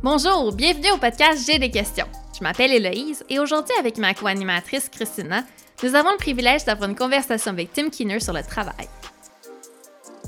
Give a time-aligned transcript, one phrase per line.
[0.00, 2.06] Bonjour, bienvenue au podcast J'ai des questions.
[2.32, 5.42] Je m'appelle Héloïse et aujourd'hui, avec ma co-animatrice Christina,
[5.82, 8.86] nous avons le privilège d'avoir une conversation avec Tim Keener sur le travail.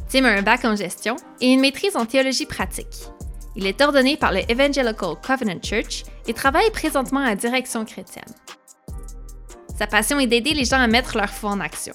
[0.08, 3.06] Tim a un bac en gestion et une maîtrise en théologie pratique.
[3.54, 8.34] Il est ordonné par le Evangelical Covenant Church et travaille présentement à Direction chrétienne.
[9.78, 11.94] Sa passion est d'aider les gens à mettre leur foi en action.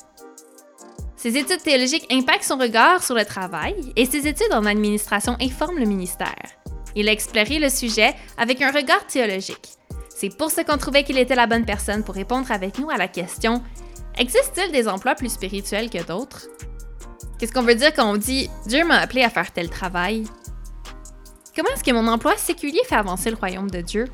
[1.17, 5.79] Ses études théologiques impactent son regard sur le travail et ses études en administration informent
[5.79, 6.55] le ministère.
[6.95, 9.73] Il a exploré le sujet avec un regard théologique.
[10.09, 12.97] C'est pour ça qu'on trouvait qu'il était la bonne personne pour répondre avec nous à
[12.97, 13.61] la question
[14.17, 16.47] Existe-t-il des emplois plus spirituels que d'autres?
[17.37, 20.23] Qu'est-ce qu'on veut dire quand on dit Dieu m'a appelé à faire tel travail?
[21.53, 24.05] Comment est-ce que mon emploi séculier fait avancer le royaume de Dieu?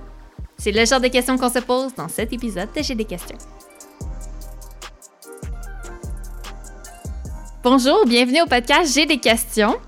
[0.57, 3.37] C'est le genre de questions qu'on se pose dans cet épisode de J'ai des questions.
[7.63, 9.79] Bonjour, bienvenue au podcast J'ai des questions.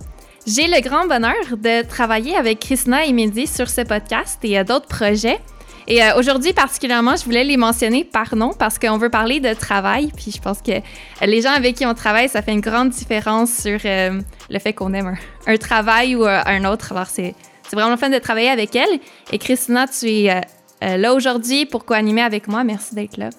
[0.46, 4.88] J'ai le grand bonheur de travailler avec Christina et Mehdi sur ce podcast et d'autres
[4.88, 5.40] projets.
[5.88, 9.54] Et euh, aujourd'hui, particulièrement, je voulais les mentionner par nom parce qu'on veut parler de
[9.54, 10.12] travail.
[10.14, 10.82] Puis je pense que
[11.26, 14.74] les gens avec qui on travaille, ça fait une grande différence sur euh, le fait
[14.74, 15.16] qu'on aime
[15.48, 16.92] un, travail ou euh, un autre.
[16.92, 17.36] Alors, c'est
[17.72, 19.00] vraiment le fun de travailler avec elle.
[19.32, 20.42] Et Christina, tu es
[20.82, 22.66] là aujourd'hui pour co-animer avec moi?
[22.66, 23.30] Merci d'être là.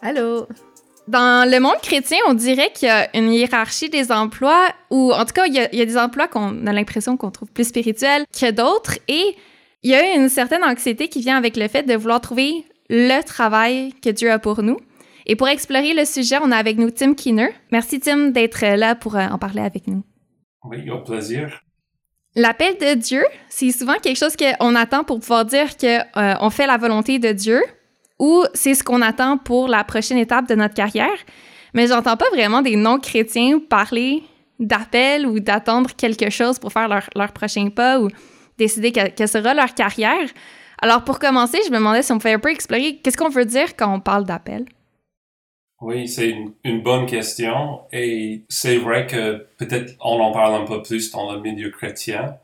[0.00, 0.46] Allô!
[1.08, 5.24] Dans le monde chrétien, on dirait qu'il y a une hiérarchie des emplois, ou en
[5.24, 8.50] tout cas, il y a, des emplois qu'on a l'impression qu'on trouve plus spirituels que
[8.50, 9.36] d'autres, et
[9.82, 13.22] il y a une certaine anxiété qui vient avec le fait de vouloir trouver le
[13.22, 14.78] travail que Dieu a pour nous.
[15.26, 17.50] Et pour explorer le sujet, on a avec nous Tim Keener.
[17.70, 20.04] Merci Tim d'être là pour euh, en parler avec nous.
[20.64, 21.60] Oui, au plaisir.
[22.36, 26.66] L'appel de Dieu, c'est souvent quelque chose qu'on attend pour pouvoir dire qu'on euh, fait
[26.66, 27.62] la volonté de Dieu,
[28.18, 31.18] ou c'est ce qu'on attend pour la prochaine étape de notre carrière.
[31.74, 34.22] Mais j'entends pas vraiment des non-chrétiens parler
[34.58, 38.08] d'appel ou d'attendre quelque chose pour faire leur, leur, prochain pas ou
[38.56, 40.28] décider quelle sera leur carrière.
[40.80, 43.44] Alors, pour commencer, je me demandais si on pouvait un peu explorer qu'est-ce qu'on veut
[43.44, 44.66] dire quand on parle d'appel.
[45.82, 50.64] Oui, c'est une, une, bonne question et c'est vrai que peut-être on en parle un
[50.64, 52.36] peu plus dans le milieu chrétien.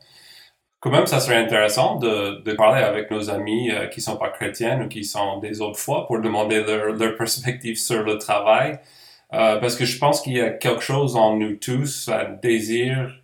[0.83, 4.27] Quand même, ça serait intéressant de, de parler avec nos amis euh, qui sont pas
[4.27, 8.79] chrétiens ou qui sont des autres foi pour demander leur, leur perspective sur le travail.
[9.33, 13.17] Euh, parce que je pense qu'il y a quelque chose en nous tous, un désir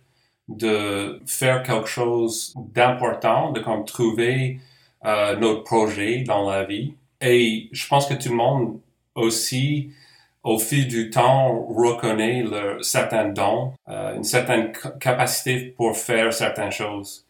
[0.48, 4.58] de faire quelque chose d'important, de comme trouver
[5.04, 6.94] euh, notre projet dans la vie.
[7.20, 8.80] Et je pense que tout le monde
[9.14, 9.90] aussi,
[10.42, 16.72] au fil du temps, reconnaît le, certains dons, euh, une certaine capacité pour faire certaines
[16.72, 17.26] choses.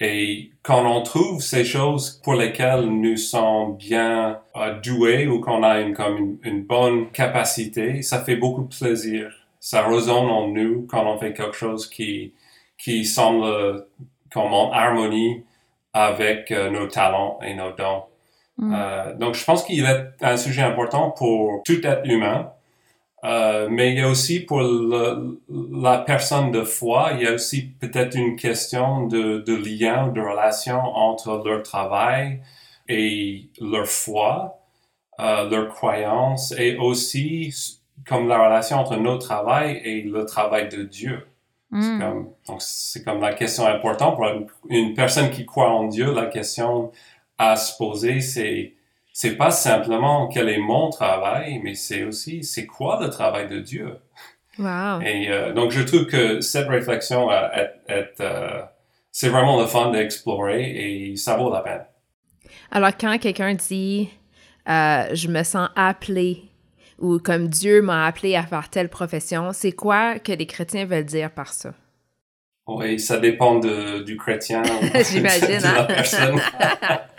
[0.00, 5.62] Et quand on trouve ces choses pour lesquelles nous sommes bien euh, doués ou qu'on
[5.62, 9.32] a une, comme une, bonne capacité, ça fait beaucoup de plaisir.
[9.58, 12.32] Ça résonne en nous quand on fait quelque chose qui,
[12.78, 13.86] qui semble
[14.32, 15.42] comme en harmonie
[15.92, 18.04] avec euh, nos talents et nos dons.
[18.58, 18.74] Mm.
[18.74, 22.52] Euh, donc, je pense qu'il est un sujet important pour tout être humain.
[23.24, 25.40] Euh, mais il y a aussi pour le,
[25.72, 30.20] la personne de foi, il y a aussi peut-être une question de, de lien, de
[30.20, 32.40] relation entre leur travail
[32.88, 34.60] et leur foi,
[35.18, 37.52] euh, leur croyance, et aussi
[38.06, 41.26] comme la relation entre notre travail et le travail de Dieu.
[41.70, 42.00] Mm.
[42.00, 46.14] Comme, donc c'est comme la question importante pour une, une personne qui croit en Dieu.
[46.14, 46.92] La question
[47.36, 48.74] à se poser, c'est
[49.20, 53.58] c'est pas simplement quel est mon travail, mais c'est aussi c'est quoi le travail de
[53.58, 53.96] Dieu?
[54.60, 55.00] Wow.
[55.04, 58.62] Et euh, donc je trouve que cette réflexion est, euh,
[59.10, 60.70] c'est vraiment le fun d'explorer
[61.10, 61.84] et ça vaut la peine.
[62.70, 64.08] Alors quand quelqu'un dit
[64.68, 66.44] euh, je me sens appelé
[67.00, 71.04] ou comme Dieu m'a appelé à faire telle profession, c'est quoi que les chrétiens veulent
[71.04, 71.74] dire par ça?
[72.68, 74.62] Oui, ça dépend de, du chrétien.
[75.10, 75.58] J'imagine.
[75.64, 75.86] hein?
[75.88, 76.40] personne.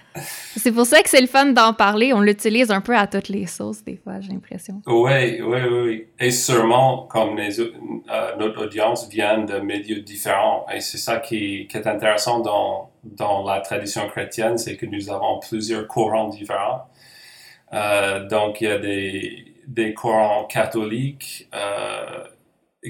[0.57, 2.13] C'est pour ça que c'est le fun d'en parler.
[2.13, 4.81] On l'utilise un peu à toutes les sauces, des fois, j'ai l'impression.
[4.87, 6.07] Oui, oui, oui.
[6.19, 10.65] Et sûrement, comme euh, notre audience vient de milieux différents.
[10.73, 15.09] Et c'est ça qui, qui, est intéressant dans, dans la tradition chrétienne, c'est que nous
[15.09, 16.87] avons plusieurs courants différents.
[17.73, 22.23] Euh, donc, il y a des, des courants catholiques euh,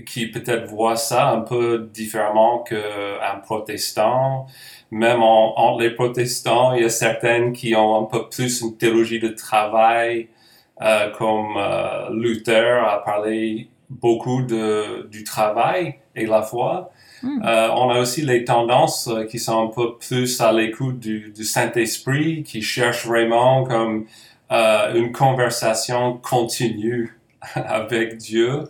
[0.06, 4.48] qui peut-être voient ça un peu différemment qu'un protestant
[4.92, 9.20] même entre les protestants, il y a certaines qui ont un peu plus une théologie
[9.20, 10.30] de travail,
[10.82, 16.92] euh, comme euh, Luther a parlé beaucoup de, du travail et la foi.
[17.22, 17.42] Hmm.
[17.44, 21.44] Euh, on a aussi les tendances qui sont un peu plus à l'écoute du, du
[21.44, 24.06] Saint-Esprit, qui cherchent vraiment comme
[24.96, 27.20] une conversation continue
[27.54, 28.64] avec Dieu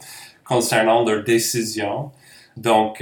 [0.44, 2.12] concernant leurs décisions.
[2.58, 3.02] Donc,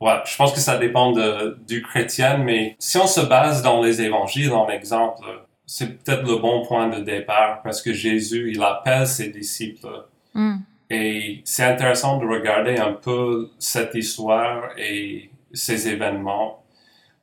[0.00, 3.82] Ouais, je pense que ça dépend de, du chrétien, mais si on se base dans
[3.82, 5.24] les évangiles en exemple,
[5.66, 10.04] c'est peut-être le bon point de départ parce que Jésus, il appelle ses disciples.
[10.34, 10.56] Mm.
[10.90, 16.64] Et c'est intéressant de regarder un peu cette histoire et ces événements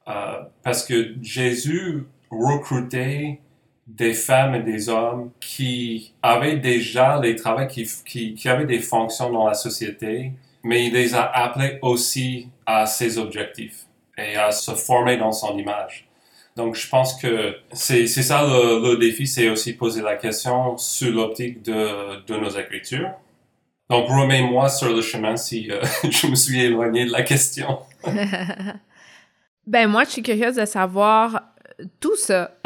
[0.07, 3.41] euh, parce que Jésus recrutait
[3.87, 8.79] des femmes et des hommes qui avaient déjà les travaux, qui, qui, qui avaient des
[8.79, 10.31] fonctions dans la société,
[10.67, 13.85] mais il les a appelés aussi à ses objectifs
[14.17, 16.07] et à se former dans son image.
[16.57, 21.11] Donc, je pense que c'est ça le, le défi, c'est aussi poser la question sur
[21.11, 23.11] l'optique de, de nos écritures.
[23.89, 27.79] Donc, remets-moi sur le chemin si euh, je me suis éloigné de la question.
[29.67, 31.43] ben, moi, je suis curieuse de savoir
[31.99, 32.51] tout ça.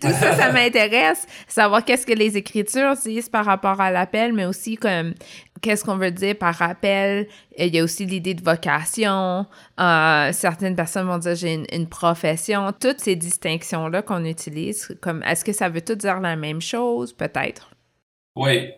[0.00, 1.26] tout ça, ça m'intéresse.
[1.48, 5.14] Savoir qu'est-ce que les Écritures disent par rapport à l'appel, mais aussi comme
[5.60, 7.26] qu'est-ce qu'on veut dire par appel.
[7.56, 9.46] Il y a aussi l'idée de vocation.
[9.78, 12.72] Euh, certaines personnes vont dire j'ai une, profession.
[12.72, 17.12] Toutes ces distinctions-là qu'on utilise, comme est-ce que ça veut tout dire la même chose,
[17.12, 17.70] peut-être?
[18.36, 18.70] Oui.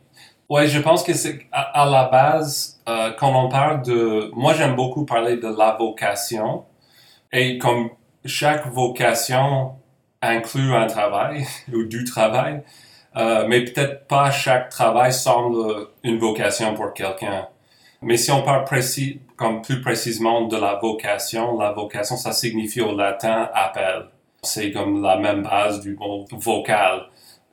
[0.49, 4.31] Oui, je pense que c'est à, la base, euh, quand on parle de...
[4.35, 6.65] Moi, j'aime beaucoup parler de la vocation.
[7.33, 7.91] Et comme
[8.25, 9.73] chaque vocation
[10.21, 12.63] inclut un travail ou du travail,
[13.17, 17.49] euh, mais peut-être pas chaque travail semble une vocation pour quelqu'un.
[18.01, 22.81] Mais si on parle précis, comme plus précisément de la vocation, la vocation, ça signifie
[22.81, 24.07] au latin appel.
[24.43, 27.03] C'est comme la même base du mot vocal.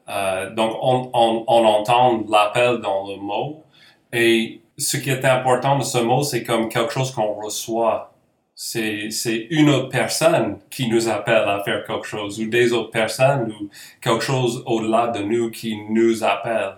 [0.10, 3.64] Euh, donc, on, on, on entend l'appel dans le mot.
[4.12, 8.12] Et ce qui est important de ce mot, c'est comme quelque chose qu'on reçoit
[8.62, 13.54] c'est une autre personne qui nous appelle à faire quelque chose, ou des autres personnes,
[13.54, 13.70] ou
[14.02, 16.74] quelque chose au-delà de nous qui nous appelle.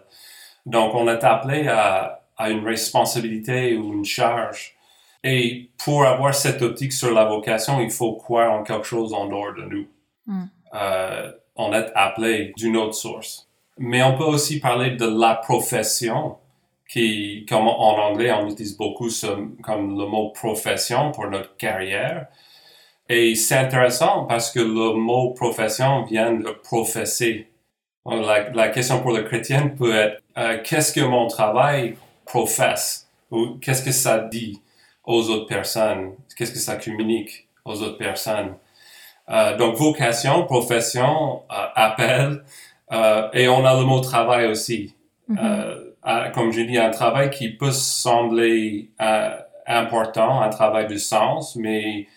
[0.67, 4.75] Donc, on est appelé à, à une responsabilité ou une charge.
[5.23, 9.25] Et pour avoir cette optique sur la vocation, il faut croire en quelque chose en
[9.25, 9.87] dehors de nous.
[10.27, 10.43] Mm.
[10.75, 13.49] Euh, on est appelé d'une autre source.
[13.79, 16.37] Mais on peut aussi parler de la profession
[16.91, 19.27] qui, comme en anglais, on utilise beaucoup ce,
[19.63, 22.27] comme le mot profession pour notre carrière.
[23.07, 27.47] Et c'est intéressant parce que le mot profession vient de professer.
[28.05, 31.95] La, la question pour le chrétien peut être euh, qu'est-ce que mon travail
[32.25, 33.07] professe?
[33.31, 34.61] Ou qu'est-ce que ça dit
[35.05, 38.55] aux autres personnes, qu'est-ce que ça communique aux autres personnes?
[39.29, 42.43] Euh, donc vocation, profession, euh, appel,
[43.33, 44.93] et on a le mot travail aussi.
[46.33, 49.37] Comme je dis, un travail qui peut sembler euh,
[49.67, 52.07] important, un travail de sens, mais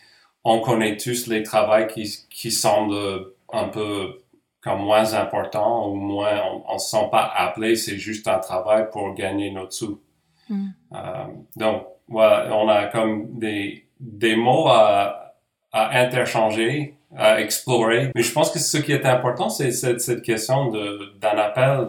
[0.43, 4.21] on connaît tous les travails qui, qui semblent un peu
[4.63, 8.89] comme moins importants ou moins, on ne se sent pas appelé, c'est juste un travail
[8.91, 10.01] pour gagner notre sous.
[10.49, 10.69] Mm.
[10.95, 11.25] Euh,
[11.57, 15.35] donc, voilà, on a comme des, des mots à,
[15.73, 18.11] à interchanger, à explorer.
[18.15, 21.89] Mais je pense que ce qui est important, c'est cette, cette question d'un appel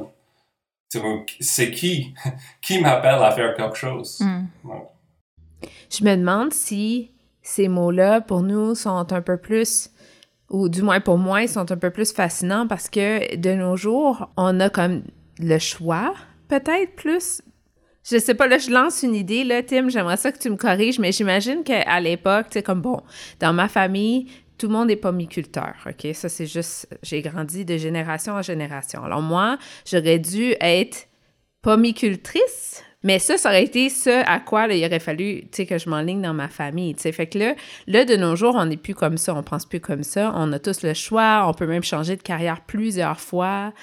[1.39, 2.13] c'est qui
[2.61, 4.19] qui m'appelle à faire quelque chose?
[4.19, 4.47] Mm.
[5.89, 7.11] Je me demande si
[7.41, 9.91] ces mots-là, pour nous, sont un peu plus,
[10.49, 13.77] ou du moins pour moi, ils sont un peu plus fascinants parce que de nos
[13.77, 15.03] jours, on a comme
[15.39, 16.13] le choix,
[16.47, 17.41] peut-être plus.
[18.03, 20.57] Je sais pas, là, je lance une idée, là, Tim, j'aimerais ça que tu me
[20.57, 23.01] corriges, mais j'imagine qu'à l'époque, tu sais, comme bon,
[23.39, 26.13] dans ma famille, tout le monde est pomiculteur, OK?
[26.13, 29.03] Ça, c'est juste, j'ai grandi de génération en génération.
[29.03, 31.07] Alors moi, j'aurais dû être
[31.61, 35.77] pomicultrice, mais ça, ça aurait été ce à quoi il aurait fallu, tu sais, que
[35.77, 37.11] je m'enligne dans ma famille, tu sais.
[37.11, 39.79] Fait que là, là, de nos jours, on n'est plus comme ça, on pense plus
[39.79, 40.31] comme ça.
[40.35, 43.73] On a tous le choix, on peut même changer de carrière plusieurs fois.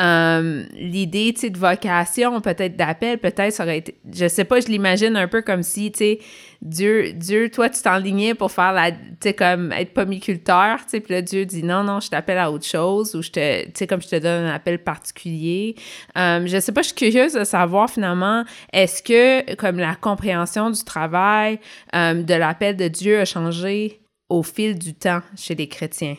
[0.00, 5.16] Euh, l'idée, de vocation, peut-être d'appel, peut-être ça aurait été, je sais pas, je l'imagine
[5.16, 6.18] un peu comme si, tu sais,
[6.62, 11.00] Dieu, Dieu, toi, tu t'enlignais pour faire la, tu sais, comme être pomiculteur, tu sais,
[11.00, 13.70] puis là, Dieu dit non, non, je t'appelle à autre chose, ou je te, tu
[13.74, 15.74] sais, comme je te donne un appel particulier.
[16.16, 20.70] Euh, je sais pas, je suis curieuse de savoir finalement, est-ce que, comme la compréhension
[20.70, 21.58] du travail,
[21.94, 26.16] euh, de l'appel de Dieu a changé au fil du temps chez les chrétiens?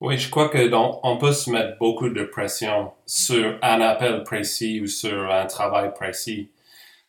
[0.00, 4.24] Oui, je crois que donc, on peut se mettre beaucoup de pression sur un appel
[4.24, 6.50] précis ou sur un travail précis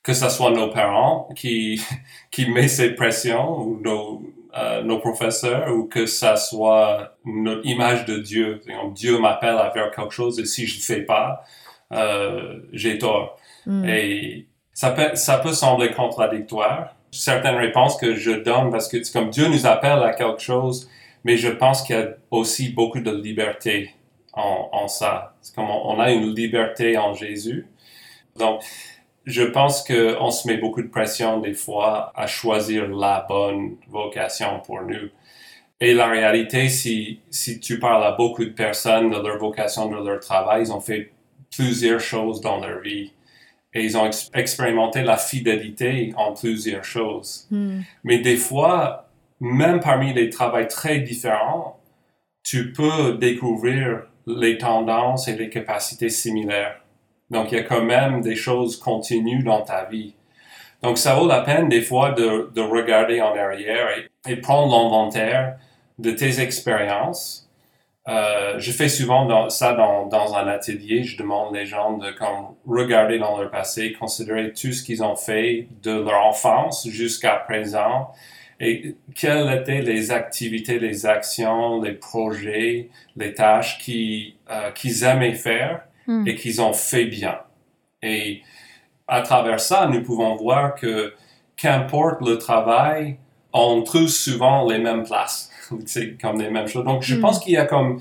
[0.07, 1.81] que ce soit nos parents qui,
[2.31, 4.21] qui met cette pression ou nos,
[4.57, 8.61] euh, nos professeurs ou que ce soit notre image de Dieu.
[8.93, 11.43] Dieu m'appelle à faire quelque chose et si je ne fais pas,
[11.91, 13.37] euh, j'ai tort.
[13.65, 13.85] Mm.
[13.89, 16.95] Et ça peut, ça peut sembler contradictoire.
[17.11, 20.89] Certaines réponses que je donne parce que c'est comme Dieu nous appelle à quelque chose,
[21.27, 23.93] mais je pense qu'il y a aussi beaucoup de liberté
[24.31, 25.35] en, en ça.
[25.41, 27.67] C'est comme on, on a une liberté en Jésus.
[28.37, 28.61] Donc,
[29.25, 34.61] je pense qu'on se met beaucoup de pression des fois à choisir la bonne vocation
[34.65, 35.09] pour nous.
[35.81, 40.07] Et la réalité, si, si tu parles à beaucoup de personnes de leur vocation, de
[40.07, 41.11] leur travail, ils ont fait
[41.53, 43.11] plusieurs choses dans leur vie.
[43.73, 47.47] Et ils ont expérimenté la fidélité en plusieurs choses.
[47.51, 47.81] Hmm.
[48.05, 49.06] Mais des fois,
[49.39, 51.79] même parmi les travails très différents,
[52.43, 56.81] tu peux découvrir les tendances et les capacités similaires.
[57.29, 60.13] Donc, il y a quand même des choses continues dans ta vie.
[60.81, 64.71] Donc, ça vaut la peine des fois de, de regarder en arrière et, et prendre
[64.71, 65.57] l'inventaire
[65.99, 67.49] de tes expériences.
[68.07, 71.03] Euh, je fais souvent dans, ça dans, dans, un atelier.
[71.03, 75.17] Je demande les gens de comme, regarder dans leur passé, considérer tout ce qu'ils ont
[75.17, 78.11] fait de leur enfance jusqu'à présent
[78.59, 85.81] et quelles étaient les activités, les actions, les projets, les tâches euh, qu'ils aimaient faire
[86.07, 86.25] Hmm.
[86.25, 87.37] et qu'ils ont fait bien?
[88.01, 88.41] Et
[89.09, 91.13] à travers ça, nous pouvons voir que
[91.57, 93.17] qu'importe le travail,
[93.51, 95.51] on trouve souvent les mêmes places.
[95.85, 96.85] C'est comme les mêmes choses.
[96.85, 97.21] Donc, je Mm.
[97.21, 97.99] pense qu'il y a comme,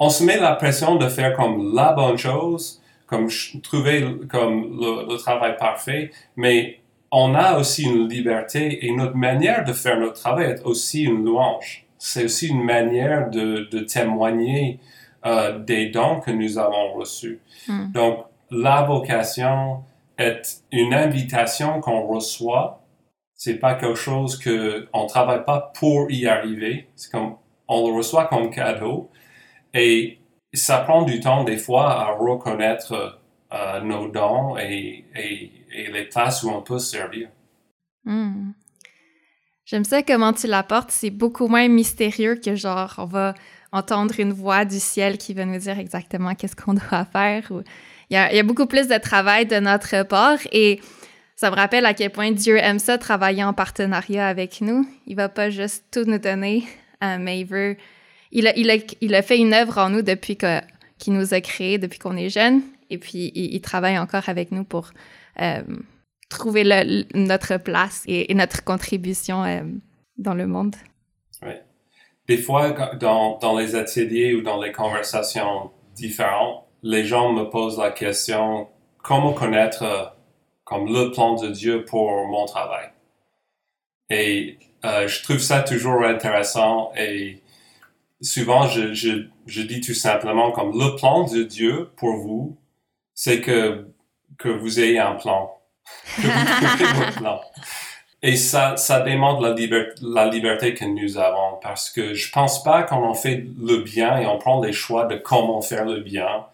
[0.00, 3.28] on se met la pression de faire comme la bonne chose, comme
[3.62, 6.80] trouver comme le, le travail parfait, mais
[7.10, 11.24] on a aussi une liberté et notre manière de faire notre travail est aussi une
[11.24, 11.86] louange.
[11.98, 14.78] C'est aussi une manière de, de témoigner
[15.26, 17.40] euh, des dons que nous avons reçus.
[17.66, 17.92] Mm.
[17.92, 19.82] Donc, la vocation
[20.16, 22.82] est une invitation qu'on reçoit.
[23.34, 26.88] C'est pas quelque chose que on travaille pas pour y arriver.
[26.96, 27.36] C'est comme
[27.68, 29.10] on le reçoit comme cadeau
[29.74, 30.18] et
[30.52, 33.20] ça prend du temps des fois à reconnaître
[33.52, 37.28] euh, nos dons et, et, et les places où on peut servir.
[38.04, 38.52] Hmm.
[39.64, 40.90] J'aime ça comment tu l'apportes.
[40.90, 43.34] C'est beaucoup moins mystérieux que genre, on va
[43.70, 47.52] entendre une voix du ciel qui va nous dire exactement qu'est-ce qu'on doit faire.
[48.08, 50.80] Il, y a, beaucoup plus de travail de notre part et
[51.36, 54.88] ça me rappelle à quel point Dieu aime ça, travailler en partenariat avec nous.
[55.06, 56.64] Il va pas juste tout nous donner,
[57.04, 57.76] euh, mais il veut.
[58.32, 61.40] Il a, il, a, il a fait une œuvre en nous depuis qu'il nous a
[61.40, 62.62] créés, depuis qu'on est jeune.
[62.90, 64.90] Et puis, il travaille encore avec nous pour
[65.40, 65.62] euh,
[66.28, 66.64] trouver
[67.14, 69.62] notre place et, notre contribution euh,
[70.16, 70.76] dans le monde.
[72.26, 77.78] Des fois, dans, dans les ateliers ou dans les conversations différentes, les gens me posent
[77.78, 78.68] la question
[79.02, 80.04] comment connaître euh,
[80.64, 82.90] comme le plan de Dieu pour mon travail?
[84.10, 87.42] Et je trouve ça toujours intéressant et
[88.20, 92.56] souvent je, je, je dis tout simplement comme le plan de Dieu pour vous,
[93.14, 93.88] c'est que,
[94.38, 95.52] que vous ayez un plan,
[96.16, 97.40] que vous plan.
[98.22, 102.62] Et ça, ça demande la, liber- la liberté que nous avons parce que je pense
[102.64, 106.00] pas quand on fait le bien et on prend les choix de comment faire le
[106.00, 106.44] bien,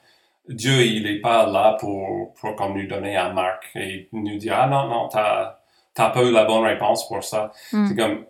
[0.49, 4.57] Dieu, il est pas là pour, pour comme nous donner un marque et nous dire,
[4.59, 5.59] ah non, non, t'as,
[5.95, 7.50] t'as pas eu la bonne réponse pour ça.
[7.73, 7.87] Mm.
[7.88, 8.25] C'est comme,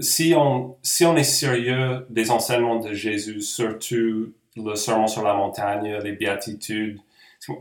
[0.00, 5.34] si on, si on est sérieux des enseignements de Jésus, surtout le sermon sur la
[5.34, 7.00] montagne, les béatitudes,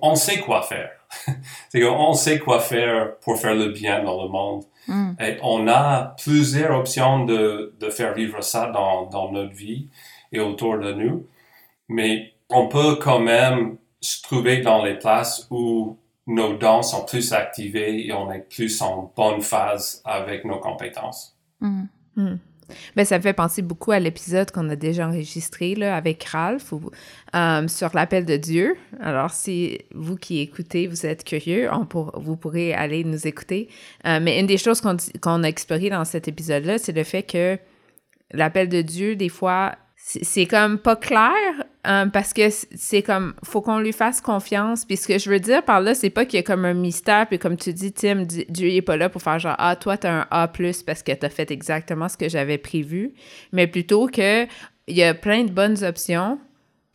[0.01, 0.91] on sait quoi faire.
[1.69, 4.63] c'est comme, on sait quoi faire pour faire le bien dans le monde.
[4.88, 5.13] Hmm.
[5.19, 9.89] Et on a plusieurs options de, de faire vivre ça dans, dans notre vie
[10.31, 11.27] et autour de nous.
[11.89, 17.34] Mais on peut quand même se trouver dans les places où nos dons sont plus
[17.34, 21.38] activés et on est plus en bonne phase avec nos compétences.
[21.60, 21.86] Hmm.
[22.95, 26.74] Ben, ça me fait penser beaucoup à l'épisode qu'on a déjà enregistré là, avec Ralph
[27.36, 28.75] euh, sur l'appel de Dieu.
[29.00, 33.69] Alors, si vous qui écoutez, vous êtes curieux, on pour, vous pourrez aller nous écouter.
[34.05, 37.57] Euh, mais une des choses qu'on a exploré dans cet épisode-là, c'est le fait que
[38.31, 39.75] l'appel de Dieu, des fois,
[40.10, 41.34] c'est comme pas clair
[41.86, 44.86] euh, parce que c'est comme faut qu'on lui fasse confiance.
[44.86, 46.74] Puis ce que je veux dire par là c'est pas qu'il y a comme un
[46.74, 49.56] mystère puis comme tu dis Tim Di- Dieu il est pas là pour faire genre
[49.58, 50.48] ah toi t'as un A+
[50.86, 53.14] parce que t'as fait exactement ce que j'avais prévu.
[53.52, 54.46] Mais plutôt que
[54.90, 56.40] il y a plein de bonnes options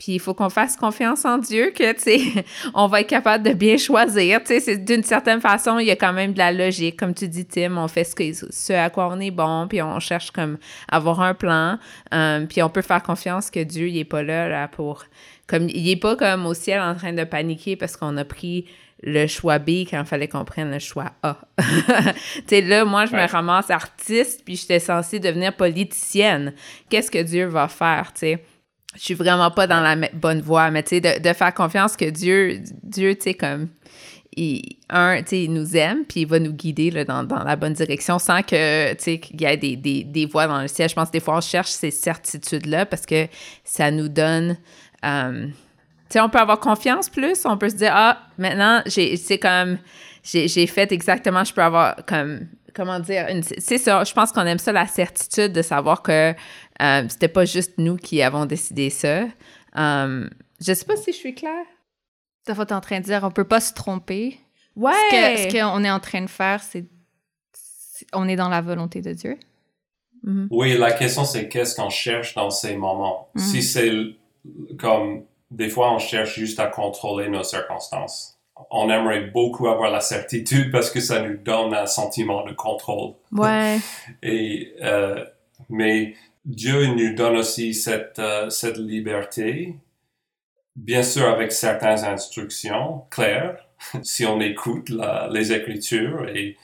[0.03, 2.45] puis il faut qu'on fasse confiance en Dieu que, tu sais,
[2.75, 4.43] on va être capable de bien choisir.
[4.43, 6.99] Tu sais, d'une certaine façon, il y a quand même de la logique.
[6.99, 9.81] Comme tu dis, Tim, on fait ce, que, ce à quoi on est bon, puis
[9.81, 10.59] on cherche comme
[10.91, 11.79] avoir un plan.
[12.13, 15.05] euh, puis on peut faire confiance que Dieu, il est pas là, là pour...
[15.47, 18.65] Comme, il est pas comme au ciel en train de paniquer parce qu'on a pris
[19.05, 21.37] le choix B quand il fallait qu'on prenne le choix A.
[21.59, 21.65] tu
[22.49, 23.23] sais, là, moi, je Ouais.
[23.27, 26.55] me ramasse artiste, puis j'étais censée devenir politicienne.
[26.89, 28.45] Qu'est-ce que Dieu va faire, tu sais?
[28.95, 32.09] Je suis vraiment pas dans la bonne voie, mais tu sais, de, faire confiance que
[32.11, 33.69] Dieu, Dieu, tu sais, comme,
[34.37, 37.43] il, un, tu sais, il nous aime, puis il va nous guider là, dans, dans
[37.43, 40.61] la bonne direction sans que, tu sais, qu'il y ait des, des, des voies dans
[40.61, 40.89] le ciel.
[40.89, 43.27] Je pense que des fois, on cherche ces certitudes-là parce que
[43.65, 44.57] ça nous donne...
[45.05, 45.47] euh,
[46.13, 49.39] tu sais, on peut avoir confiance plus, on peut se dire, ah, maintenant, j'ai, c'est
[49.39, 49.79] comme,
[50.23, 52.41] j'ai fait exactement, je peux avoir comme
[52.75, 53.27] comment dire,
[53.59, 56.35] c'est ça, je pense qu'on aime ça, la certitude de savoir que
[56.83, 59.25] euh, c'était pas juste nous qui avons décidé ça.
[59.75, 61.67] Um, je sais pas si je suis claire.
[62.47, 64.39] Ça fait en train de dire, on peut pas se tromper.
[64.75, 64.93] Ouais.
[65.13, 66.87] Ce qu'on est en train de faire, c'est
[68.13, 69.39] on est dans la volonté de Dieu.
[70.25, 70.49] Mm-hmm.
[70.51, 73.29] Oui, la question c'est qu'est-ce qu'on cherche dans ces moments?
[73.37, 73.91] Si c'est
[74.79, 78.32] comme des fois on cherche juste à contrôler nos circonstances
[78.71, 83.15] on aimerait beaucoup avoir la certitude parce que ça nous donne un sentiment de contrôle.
[83.33, 83.79] Ouais.
[84.23, 85.25] Et, euh,
[85.69, 86.15] mais
[86.45, 89.77] Dieu nous donne aussi cette, euh, cette liberté,
[90.77, 93.67] bien sûr avec certaines instructions claires,
[94.03, 94.91] si on écoute
[95.31, 96.29] les Écritures.
[96.29, 96.57] Et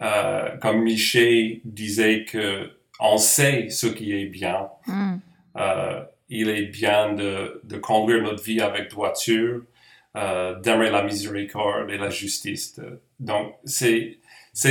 [0.00, 2.70] euh, comme Michel disait que
[3.00, 4.68] on sait ce qui est bien.
[4.86, 5.16] Mm.
[6.28, 9.62] il est bien de, de conduire notre vie avec droiture
[10.16, 12.80] euh, la miséricorde et la justice.
[13.18, 14.18] Donc, ces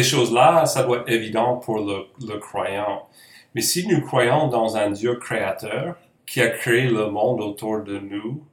[0.04, 3.08] choses-là, ça doit être évident pour le, le croyant.
[3.56, 5.96] Mais si nous croyons dans un Dieu créateur
[6.26, 8.44] qui a créé le monde autour de nous,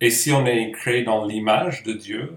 [0.00, 2.36] et si on est créé dans l'image de Dieu,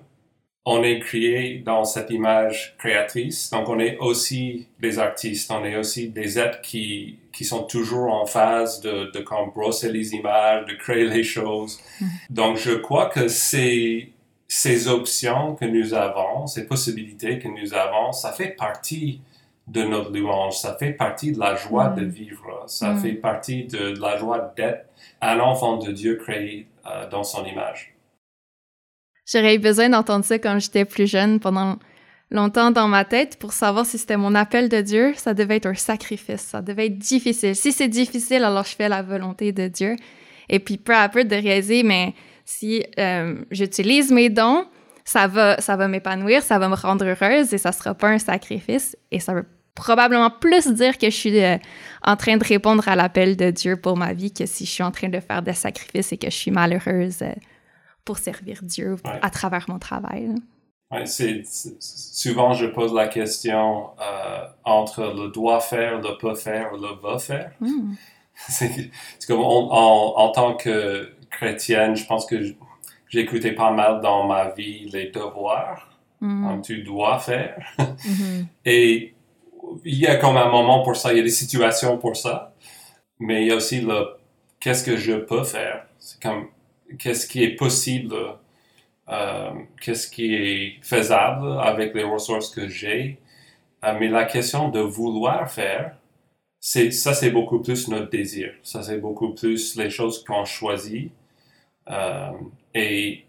[0.67, 5.75] on est créé dans cette image créatrice, donc on est aussi des artistes, on est
[5.75, 10.65] aussi des êtres qui, qui sont toujours en phase de, de comme brosser les images,
[10.65, 11.79] de créer les choses.
[12.01, 12.05] Mm-hmm.
[12.31, 14.11] Donc je crois que ces,
[14.47, 19.21] ces options que nous avons, ces possibilités que nous avons, ça fait partie
[19.67, 22.09] de notre louange, ça fait partie de la joie de mm-hmm.
[22.09, 23.01] vivre, ça mm-hmm.
[23.01, 24.87] fait partie de, la joie d'être
[25.21, 27.94] un enfant de Dieu créé euh, dans son image.
[29.25, 31.77] J'aurais eu besoin d'entendre ça quand j'étais plus jeune, pendant
[32.31, 35.13] longtemps dans ma tête, pour savoir si c'était mon appel de Dieu.
[35.15, 37.55] Ça devait être un sacrifice, ça devait être difficile.
[37.55, 39.95] Si c'est difficile, alors je fais la volonté de Dieu.
[40.49, 42.13] Et puis peu à peu de réaliser, mais
[42.45, 44.65] si euh, j'utilise mes dons,
[45.03, 48.19] ça va, ça va m'épanouir, ça va me rendre heureuse et ça sera pas un
[48.19, 48.95] sacrifice.
[49.11, 51.57] Et ça veut probablement plus dire que je suis euh,
[52.03, 54.83] en train de répondre à l'appel de Dieu pour ma vie que si je suis
[54.83, 57.21] en train de faire des sacrifices et que je suis malheureuse.
[57.21, 57.33] Euh,
[58.05, 60.35] pour servir Dieu à travers mon travail.
[60.91, 61.43] Ouais, c'est,
[61.79, 67.17] souvent, je pose la question euh, entre le doit faire, le peut faire, le va
[67.17, 67.51] faire.
[67.59, 67.93] Hmm.
[68.35, 68.91] C'est,
[69.27, 72.53] comme en, tant que chrétienne, je pense que
[73.07, 75.89] j'ai écouté pas mal dans ma vie les devoirs.
[76.21, 76.61] Mm.
[76.61, 77.57] tu dois faire.
[77.77, 78.45] Mm-hmm.
[78.65, 79.13] Et
[79.83, 82.53] il y a comme un moment pour ça, il y a des situations pour ça.
[83.19, 84.17] Mais il y a aussi le
[84.59, 85.85] qu'est-ce que je peux faire?
[85.99, 86.47] C'est comme
[86.99, 88.15] qu'est-ce qui est possible,
[89.09, 93.19] euh, qu'est-ce qui est faisable avec les ressources que j'ai.
[93.83, 95.95] Euh, mais la question de vouloir faire,
[96.59, 98.53] c'est ça, c'est beaucoup plus notre désir.
[98.63, 101.11] Ça, c'est beaucoup plus les choses qu'on choisit.
[101.89, 102.31] Euh,
[102.73, 103.21] et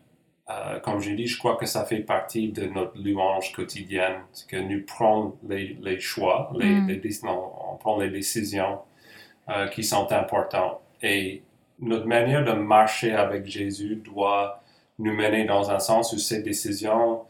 [0.82, 4.84] comme je dis, je crois que ça fait partie de notre louange quotidienne, que nous
[4.86, 6.86] prenons les, les choix, les, mm.
[6.88, 8.78] les, on prend les décisions
[9.72, 10.80] qui sont importantes.
[11.02, 11.42] Et
[11.80, 14.62] notre manière de marcher avec Jésus doit
[14.98, 17.22] nous mener dans un sens où ces décisions,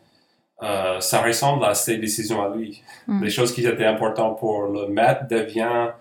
[0.63, 2.83] euh, ça ressemble à ses décisions à lui.
[3.07, 3.25] Mm.
[3.25, 5.93] Les choses qui étaient importantes pour le maître deviennent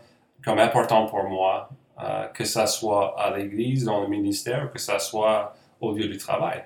[0.44, 5.00] comme importantes pour moi, euh, que ça soit à l'église, dans le ministère, que ça
[5.00, 6.64] soit au lieu du travail.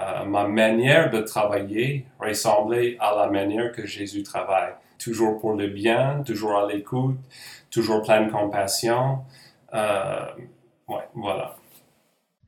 [0.00, 4.72] Euh, ma manière de travailler ressemblait à la manière que Jésus travaille.
[4.98, 7.18] Toujours pour le bien, toujours à l'écoute,
[7.70, 9.18] toujours plein de compassion.
[11.14, 11.56] Voilà.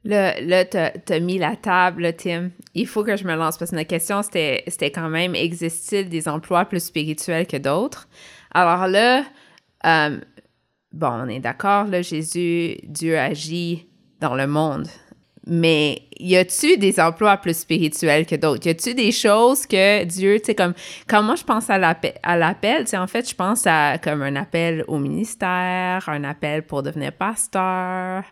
[0.04, 2.50] Là, là tu as mis la table, Tim.
[2.74, 6.28] Il faut que je me lance parce que la question, c'était quand même, existe-t-il des
[6.28, 8.09] emplois plus spirituels que d'autres?
[8.52, 9.24] Alors là,
[9.87, 10.20] euh,
[10.92, 13.88] bon, on est d'accord, là, Jésus, Dieu agit
[14.20, 14.88] dans le monde.
[15.46, 18.66] Mais y a-tu des emplois plus spirituels que d'autres?
[18.66, 20.72] Y a-tu des choses que Dieu, tu sais, comme,
[21.07, 22.14] quand moi je pense à l'appel,
[22.80, 26.83] tu sais, en fait, je pense à comme un appel au ministère, un appel pour
[26.83, 28.24] devenir pasteur,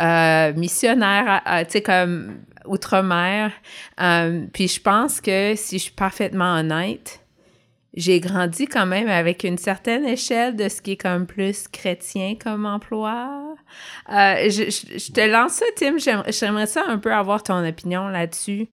[0.00, 3.52] euh, missionnaire, tu sais, comme outre-mer.
[4.00, 7.20] Euh, puis je pense que si je suis parfaitement honnête,
[7.98, 12.36] j'ai grandi quand même avec une certaine échelle de ce qui est comme plus chrétien
[12.40, 13.56] comme emploi.
[14.10, 15.96] Euh, je, te lance ça, Tim.
[15.98, 18.68] J'aimerais ça un peu avoir ton opinion là-dessus.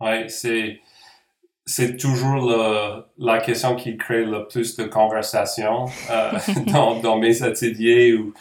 [0.00, 0.78] Oui, c'est,
[1.64, 2.52] c'est toujours
[3.16, 6.38] la question qui crée le plus de conversation euh,
[7.02, 8.34] dans, mes ateliers ou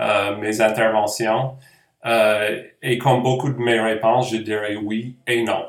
[0.00, 1.56] euh, mes interventions.
[2.04, 5.66] et comme beaucoup de mes réponses, je dirais oui et non.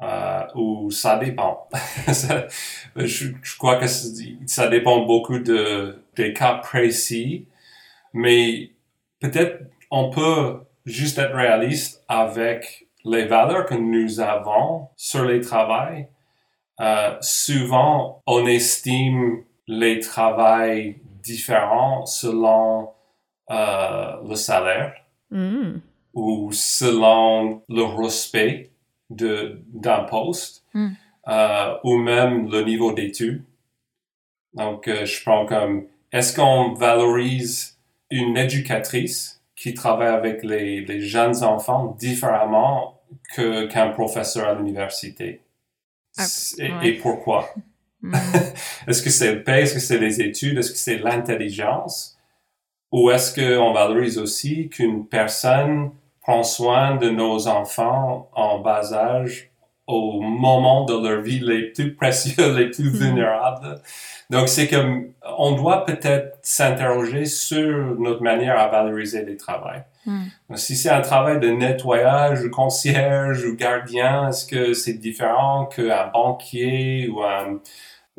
[0.00, 1.68] Euh, ou ça dépend.
[2.96, 7.46] je, crois que ça dépend beaucoup de, des cas précis,
[8.12, 8.70] mais
[9.20, 16.06] peut-être on peut juste être réaliste avec les valeurs que nous avons sur les travails.
[16.80, 22.90] euh, souvent on estime les travails différents selon
[23.50, 24.94] euh, le salaire
[25.30, 25.80] Mm.
[26.14, 28.70] ou selon le respect
[29.10, 30.88] d'un poste Mm.
[31.28, 33.42] euh, ou même le niveau d'études.
[34.54, 37.78] Donc, euh, je prends comme est-ce qu'on valorise
[38.10, 43.00] une éducatrice qui travaille avec les, les jeunes enfants différemment
[43.34, 45.42] que qu'un professeur à l'université?
[46.16, 46.24] Ah,
[46.58, 46.88] et, ouais.
[46.88, 47.48] et pourquoi?
[48.02, 48.14] Mm.
[48.88, 49.62] Est-ce que c'est le paie?
[49.62, 50.58] Est-ce que c'est les études?
[50.58, 52.16] Est-ce que c'est l'intelligence?
[52.90, 55.90] Ou est-ce qu'on valorise aussi qu'une personne
[56.28, 59.50] prend soin de nos enfants en bas âge
[59.86, 63.80] au moment de leur vie les plus précieux, les plus vulnérables?
[64.28, 69.84] Donc, c'est comme, on doit peut-être s'interroger sur notre manière à valoriser les travails.
[70.04, 70.26] Mm.
[70.56, 76.08] Si c'est un travail de nettoyage, ou concierge ou gardien, est-ce que c'est différent qu'un
[76.08, 77.58] banquier ou un,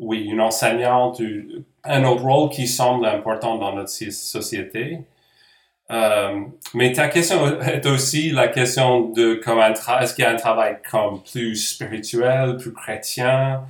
[0.00, 4.98] oui, une enseignante ou un autre rôle qui semble important dans notre so- société?
[5.90, 10.26] Euh, mais ta question est aussi la question de comme un tra- est-ce qu'il y
[10.26, 13.62] a un travail comme plus spirituel, plus chrétien?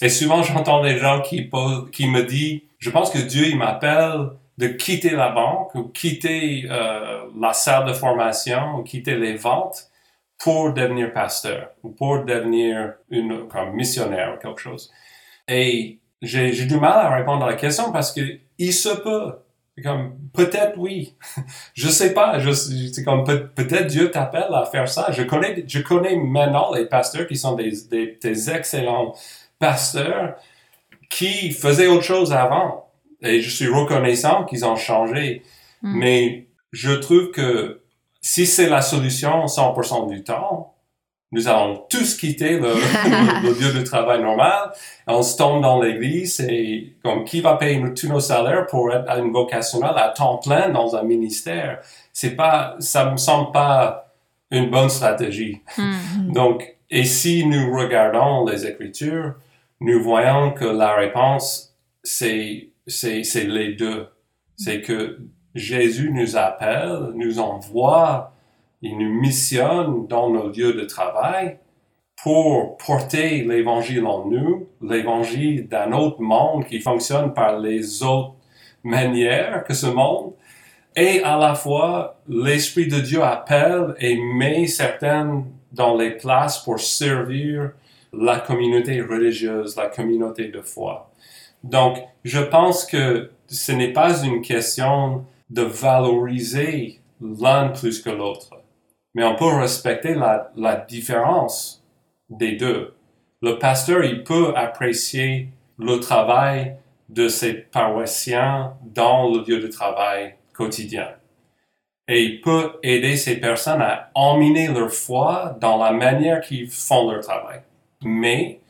[0.00, 1.50] Et souvent, j'entends des gens qui,
[1.92, 6.66] qui me disent, je pense que Dieu, il m'appelle de quitter la banque ou quitter
[6.70, 9.90] euh, la salle de formation ou quitter les ventes
[10.38, 14.90] pour devenir pasteur ou pour devenir une, comme missionnaire ou quelque chose.
[15.48, 18.20] Et j'ai du mal à répondre à la question parce que
[18.58, 19.34] il se peut.
[19.82, 21.14] Comme peut-être oui,
[21.74, 22.38] je sais pas.
[22.38, 25.10] Je c'est comme peut- peut-être Dieu t'appelle à faire ça.
[25.12, 29.14] Je connais je connais maintenant les pasteurs qui sont des des, des excellents
[29.58, 30.36] pasteurs
[31.10, 32.86] qui faisaient autre chose avant.
[33.22, 35.42] Et je suis reconnaissant qu'ils ont changé.
[35.82, 35.98] Mm.
[35.98, 37.80] Mais je trouve que
[38.20, 40.74] si c'est la solution 100% du temps,
[41.32, 42.72] nous allons tous quitter le,
[43.60, 44.72] lieu de travail normal.
[45.06, 49.08] On se tombe dans l'église et comme qui va payer tous nos salaires pour être
[49.08, 51.80] à une vocationnelle à temps plein dans un ministère?
[52.12, 54.12] C'est pas, ça me semble pas
[54.50, 55.60] une bonne stratégie.
[55.78, 56.32] Mm.
[56.32, 59.34] Donc, et si nous regardons les Écritures,
[59.80, 64.08] nous voyons que la réponse, c'est, c'est, c'est les deux.
[64.56, 65.18] C'est que
[65.54, 68.34] Jésus nous appelle, nous envoie,
[68.82, 71.58] il nous missionne dans nos lieux de travail
[72.22, 78.34] pour porter l'évangile en nous, l'évangile d'un autre monde qui fonctionne par les autres
[78.82, 80.32] manières que ce monde.
[80.96, 86.80] Et à la fois, l'Esprit de Dieu appelle et met certaines dans les places pour
[86.80, 87.72] servir
[88.12, 91.10] la communauté religieuse, la communauté de foi.
[91.62, 98.50] Donc, je pense que ce n'est pas une question de valoriser l'un plus que l'autre,
[99.14, 101.84] mais on peut respecter la, la différence
[102.28, 102.94] des deux.
[103.42, 106.76] Le pasteur, il peut apprécier le travail
[107.08, 111.08] de ses paroissiens dans le lieu de travail quotidien.
[112.06, 117.10] Et il peut aider ces personnes à emminer leur foi dans la manière qu'ils font
[117.10, 117.60] leur travail.
[118.02, 118.60] Mais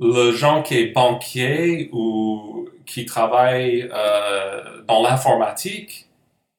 [0.00, 6.06] le gens qui est banquier ou qui travaille euh, dans l'informatique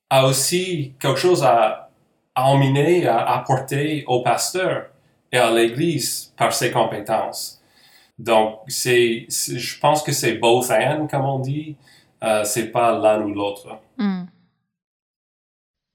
[0.10, 1.85] a aussi quelque chose à,
[2.36, 4.88] à emminer, à apporter au pasteur
[5.32, 7.62] et à l'Église par ses compétences.
[8.19, 11.76] Donc, c'est, c'est- je pense que c'est both and, comme on dit.
[12.24, 13.80] Euh, c'est pas l'un ou l'autre.
[13.98, 14.24] Mm.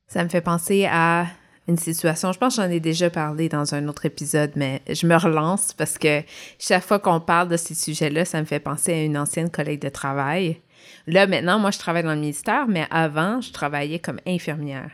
[0.07, 1.27] Ça me fait penser à
[1.69, 5.07] une situation, je pense que j'en ai déjà parlé dans un autre épisode, mais je
[5.07, 6.23] me relance parce que
[6.59, 9.81] chaque fois qu'on parle de ces sujets-là, ça me fait penser à une ancienne collègue
[9.81, 10.61] de travail.
[11.07, 14.91] Là, maintenant, moi, je travaille dans le ministère, mais avant, je travaillais comme infirmière.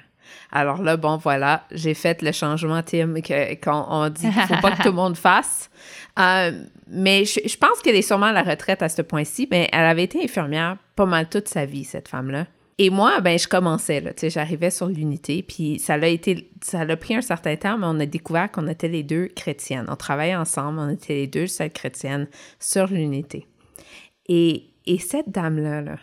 [0.53, 3.15] Alors là, bon, voilà, j'ai fait le changement, Tim,
[3.63, 5.71] qu'on on dit qu'il faut pas que tout le monde fasse.
[6.19, 6.53] Euh,
[6.89, 10.05] mais je, pense qu'elle est sûrement à la retraite à ce point-ci, mais elle avait
[10.05, 12.47] été infirmière pas mal toute sa vie, cette femme-là.
[12.79, 16.85] Et moi, ben, je commençais, tu sais, j'arrivais sur l'unité, puis ça l'a été, ça
[16.85, 19.87] l'a pris un certain temps, mais on a découvert qu'on était les deux chrétiennes.
[19.89, 22.29] On travaillait ensemble, on était les deux seules chrétiennes
[22.61, 23.47] sur l'unité.
[24.29, 25.97] Et, et cette dame-là, là,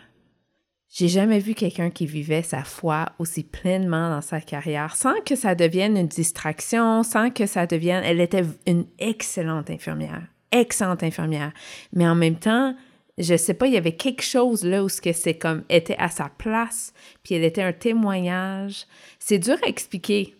[0.94, 5.34] j'ai jamais vu quelqu'un qui vivait sa foi aussi pleinement dans sa carrière, sans que
[5.34, 8.04] ça devienne une distraction, sans que ça devienne...
[8.04, 11.52] Elle était une excellente infirmière, excellente infirmière.
[11.92, 12.76] Mais en même temps,
[13.18, 16.10] je sais pas, il y avait quelque chose là où ce c'est comme était à
[16.10, 16.92] sa place,
[17.24, 18.86] puis elle était un témoignage.
[19.18, 20.36] C'est dur à expliquer.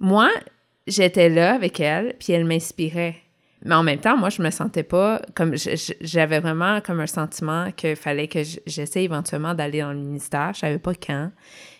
[0.00, 0.28] Moi,
[0.86, 3.16] j'étais là avec elle, puis elle m'inspirait.
[3.64, 5.54] Mais en même temps, moi, je me sentais pas comme
[6.00, 10.52] j'avais vraiment comme un sentiment qu'il fallait que j'essaie éventuellement d'aller dans le ministère.
[10.54, 11.30] Je savais pas quand.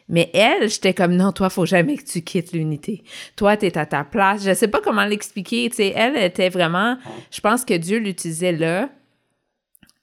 [0.08, 3.04] Mais elle, j'étais comme, non, toi, faut jamais que tu quittes l'unité.
[3.36, 4.42] Toi, t'es à ta place.
[4.42, 5.68] Je sais pas comment l'expliquer.
[5.68, 6.96] Tu sais, elle était vraiment,
[7.30, 8.88] je pense que Dieu l'utilisait là.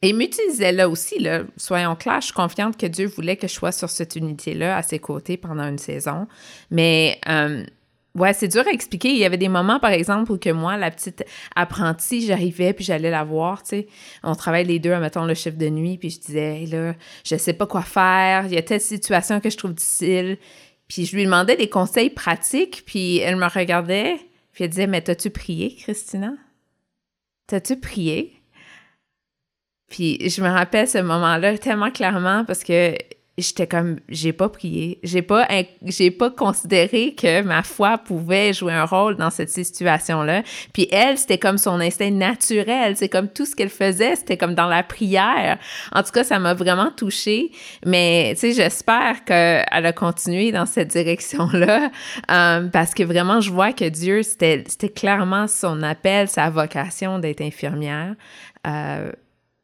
[0.02, 1.42] Et m'utilisait là aussi, là.
[1.58, 4.84] Soyons clairs, je suis confiante que Dieu voulait que je sois sur cette unité-là, à
[4.84, 6.28] ses côtés pendant une saison.
[6.70, 7.64] Mais, euh,
[8.16, 9.10] Ouais, c'est dur à expliquer.
[9.10, 11.26] Il y avait des moments, par exemple, où que moi, la petite
[11.56, 13.88] apprentie, j'arrivais puis j'allais la voir, tu sais.
[14.24, 17.36] On travaille les deux, mettons, le chef de nuit, puis je disais, hey, là, je
[17.36, 20.38] sais pas quoi faire, il y a telle situation que je trouve difficile.
[20.88, 24.16] Puis je lui demandais des conseils pratiques, puis elle me regardait,
[24.54, 26.34] puis elle disait, mais t'as-tu prié, Christina?
[27.48, 28.34] T'as-tu prié?
[29.90, 32.96] Puis je me rappelle ce moment-là tellement clairement parce que
[33.38, 35.00] j'étais comme j'ai pas prié.
[35.04, 35.48] J'ai pas
[35.84, 40.44] j'ai pas considéré que ma foi pouvait jouer un rôle dans cette situation là
[40.74, 42.96] puis elle c'était comme son instinct naturel.
[42.96, 45.60] C'est comme tout ce qu'elle faisait c'était comme dans la prière.
[45.92, 47.52] En tout cas ça m'a vraiment touchée.
[47.86, 51.92] Mais tu sais j'espère qu'elle a continué dans cette direction là
[52.32, 57.20] euh, parce que vraiment je vois que Dieu c'était c'était clairement son appel sa vocation
[57.20, 58.16] d'être infirmière.
[58.66, 59.12] Euh,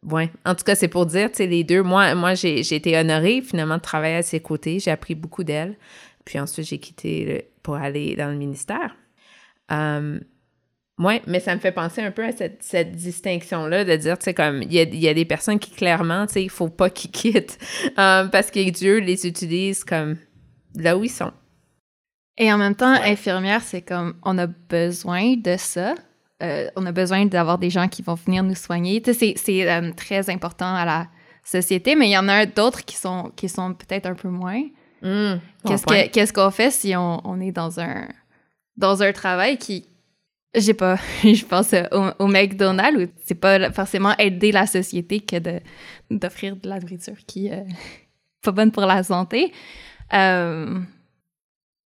[0.10, 0.32] Ouais.
[0.46, 1.84] En tout cas, c'est pour dire, tu sais, les deux.
[1.84, 4.80] Moi, moi j'ai été honorée finalement de travailler à ses côtés.
[4.80, 5.78] J'ai appris beaucoup d'elle.
[6.26, 8.96] Puis ensuite, j'ai quitté pour aller dans le ministère.
[9.72, 10.20] Euh,
[10.98, 14.26] oui, mais ça me fait penser un peu à cette, cette distinction-là de dire, tu
[14.26, 16.70] sais, comme, il y a, y a, des personnes qui, clairement, tu sais, il faut
[16.70, 17.58] pas qu'ils quittent
[17.98, 20.18] euh, parce que Dieu les utilise comme
[20.76, 21.32] là où ils sont.
[22.38, 25.96] Et en même temps, infirmière, c'est comme, on a besoin de ça.
[26.42, 29.02] Euh, on a besoin d'avoir des gens qui vont venir nous soigner.
[29.14, 31.08] c'est euh, très important à la
[31.44, 34.64] société, mais il y en a d'autres qui sont, qui sont peut-être un peu moins.
[35.02, 38.08] Mmh, qu'est-ce qu'on fait si on, est dans un,
[38.78, 39.88] dans un travail qui,
[40.56, 41.74] j'ai pas, je pense
[42.20, 45.38] au, McDonald's où c'est pas forcément aider la société que
[46.10, 47.64] d'offrir de, la nourriture qui est euh,
[48.44, 49.52] pas bonne pour la santé.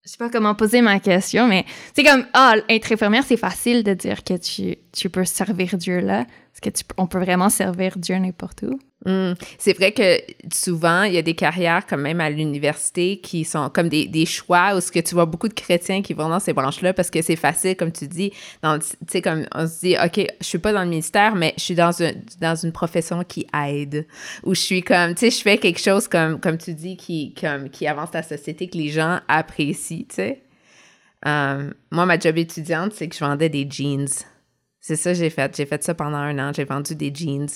[0.04, 1.64] Je sais pas comment poser ma question, mais
[1.94, 6.00] c'est comme, ah, être infirmière, c'est facile de dire que tu, tu peux servir Dieu
[6.00, 6.20] là?
[6.20, 8.78] Est-ce que tu, on peut vraiment servir Dieu n'importe où?
[9.04, 9.34] Hmm.
[9.58, 10.18] C'est vrai que
[10.52, 14.24] souvent, il y a des carrières quand même à l'université qui sont comme des, des,
[14.24, 17.10] choix où ce que tu vois beaucoup de chrétiens qui vont dans ces branches-là parce
[17.10, 18.68] que c'est facile, comme tu dis, tu
[19.08, 21.74] sais, comme on se dit, OK, je suis pas dans le ministère, mais je suis
[21.74, 24.06] dans, un, dans une profession qui aide,
[24.44, 27.34] où je suis comme, tu sais, je fais quelque chose comme, comme tu dis, qui,
[27.34, 30.40] comme, qui avance la société, que les gens apprécient, tu sais.
[31.26, 34.08] Euh, moi, ma job étudiante, c'est que je vendais des jeans.
[34.86, 35.56] C'est ça j'ai fait.
[35.56, 36.52] J'ai fait ça pendant un an.
[36.54, 37.48] J'ai vendu des jeans.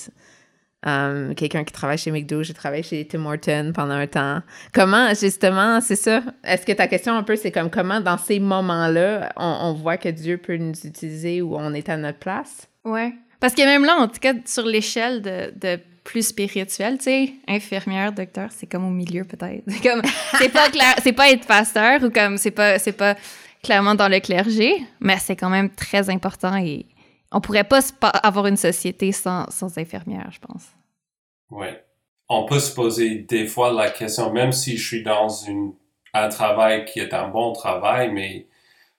[0.83, 4.41] Um, quelqu'un qui travaille chez McDo, j'ai travaillé chez Tim Horton pendant un temps.
[4.73, 6.23] Comment, justement, c'est ça?
[6.43, 10.09] Est-ce que ta question un peu, c'est comme comment, dans ces moments-là, on, voit que
[10.09, 12.67] Dieu peut nous utiliser ou on est à notre place?
[12.83, 13.13] Ouais.
[13.39, 17.33] Parce que même là, en tout cas, sur l'échelle de, de, plus spirituel, tu sais,
[17.47, 19.63] infirmière, docteur, c'est comme au milieu peut-être.
[19.67, 20.01] C'est comme,
[20.39, 23.15] c'est pas clair, c'est pas être pasteur ou comme, c'est pas, c'est pas
[23.61, 26.87] clairement dans le clergé, mais c'est quand même très important et
[27.31, 27.79] on pourrait pas
[28.23, 30.65] avoir une société sans, sans infirmières, je pense.
[31.51, 31.67] Oui.
[32.27, 35.73] On peut se poser des fois la question, même si je suis dans une,
[36.13, 38.47] un travail qui est un bon travail, mais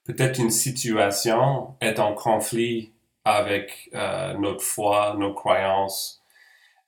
[0.04, 2.92] peut-être une situation est en conflit
[3.24, 6.22] avec euh, notre foi, nos croyances.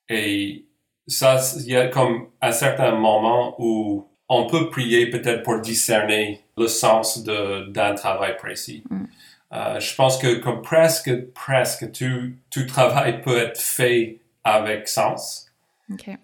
[0.08, 0.66] Et
[1.06, 6.40] ça, il y a comme un certain moment où on peut prier peut-être pour discerner
[6.56, 8.82] le sens d'un travail précis.
[8.90, 9.04] Mm.
[9.52, 15.46] Euh, je pense que comme presque, presque tout, tout travail peut être fait avec sens.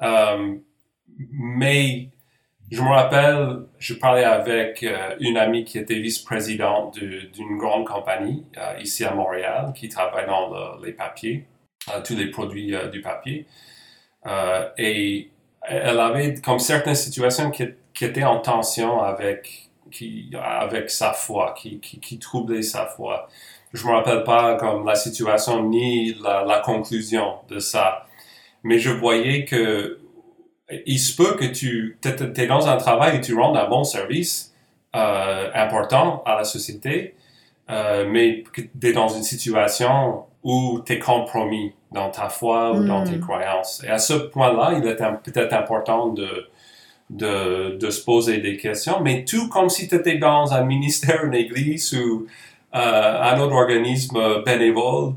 [0.02, 0.54] Euh,
[1.32, 2.08] mais
[2.70, 8.44] je me rappelle, je parlais avec euh, une amie qui était vice-présidente d'une grande compagnie
[8.80, 11.46] ici à Montréal qui travaille dans les papiers,
[12.04, 13.46] tous les produits du papier.
[14.78, 15.30] et
[15.62, 21.54] elle avait comme certaines situations qui, qui étaient en tension avec qui, avec sa foi,
[21.56, 23.28] qui, qui, qui, troublait sa foi.
[23.72, 28.06] Je me rappelle pas comme la situation ni la, la conclusion de ça,
[28.62, 29.98] mais je voyais que
[30.86, 34.54] il se peut que tu es, dans un travail et tu rends un bon service
[34.94, 37.14] euh, important à la société,
[37.70, 42.72] euh, mais que tu es dans une situation où tu es compromis dans ta foi
[42.72, 43.20] ou dans tes hmm.
[43.20, 43.82] croyances.
[43.84, 46.48] Et à ce point-là, il est peut-être important de
[47.10, 51.24] de, de, se poser des questions, mais tout comme si tu étais dans un ministère,
[51.24, 52.26] une église ou
[52.74, 55.14] euh, un autre organisme bénévole,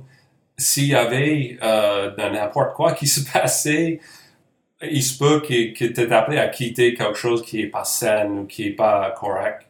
[0.58, 4.00] s'il y avait euh, n'importe quoi qui se passait,
[4.82, 7.84] il se peut que, que tu es appelé à quitter quelque chose qui n'est pas
[7.84, 9.68] sain ou qui n'est pas correct.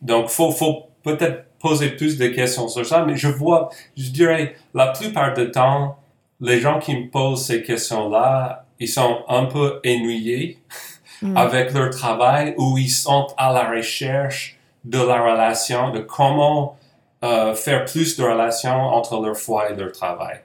[0.00, 4.10] Donc, il faut, faut peut-être poser plus de questions sur ça, mais je vois, je
[4.10, 5.98] dirais, la plupart du temps,
[6.40, 10.58] les gens qui me posent ces questions-là, ils sont un peu ennuyés
[11.22, 11.36] mm.
[11.36, 16.76] avec leur travail où ils sont à la recherche de la relation, de comment
[17.24, 20.40] euh, faire plus de relations entre leur foi et leur travail.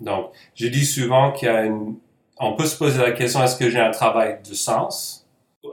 [0.00, 1.96] Donc, je dis souvent qu'il y a une,
[2.38, 5.26] on peut se poser la question, est-ce que j'ai un travail de sens?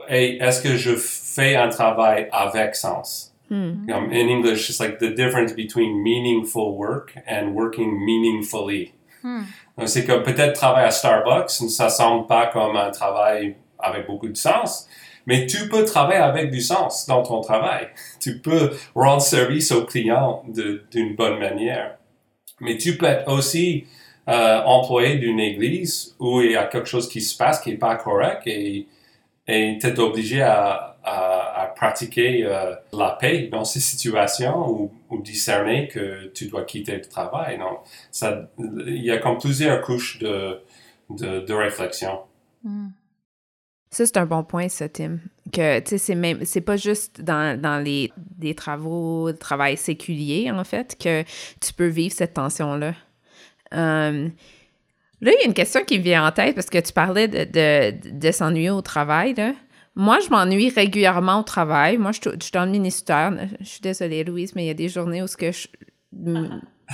[0.08, 3.34] Et est-ce que je fais un travail avec sens?
[3.50, 3.88] Hmm.
[3.90, 8.92] Um, in English, it's like the difference between meaningful work and working meaningfully.
[9.22, 9.44] Hmm.
[9.86, 14.36] C'est que peut-être travailler à Starbucks, ça semble pas comme un travail avec beaucoup de
[14.36, 14.88] sens,
[15.26, 17.88] mais tu peux travailler avec du sens dans ton travail.
[18.18, 20.42] Tu peux rendre service au client
[20.90, 21.98] d'une bonne manière.
[22.60, 23.84] Mais tu peux être aussi
[24.26, 27.76] euh, employé d'une église où il y a quelque chose qui se passe qui n'est
[27.76, 28.86] pas correct et
[29.46, 30.84] tu es obligé à,
[31.76, 37.58] pratiquer euh, la paix dans ces situations ou, discerner que tu dois quitter le travail.
[37.58, 37.80] Donc,
[38.86, 40.60] il y a comme plusieurs couches de,
[41.10, 42.20] de, de réflexion.
[42.64, 42.88] Hmm.
[43.90, 45.18] Ça, c'est un bon point, ça, Tim.
[45.52, 48.12] Que, tu sais, c'est même, c'est pas juste dans, dans les,
[48.54, 51.22] travaux, de travail séculier, en fait, que
[51.60, 52.94] tu peux vivre cette tension-là.
[53.74, 54.28] Euh,
[55.20, 57.28] là, il y a une question qui me vient en tête parce que tu parlais
[57.28, 59.54] de, de, s'ennuyer au travail, là.
[59.94, 61.96] Moi, je m'ennuie régulièrement au travail.
[61.98, 63.32] Moi, je, je, suis dans le ministère.
[63.58, 65.66] Je suis désolée, Louise, mais il y a des journées où ce que je,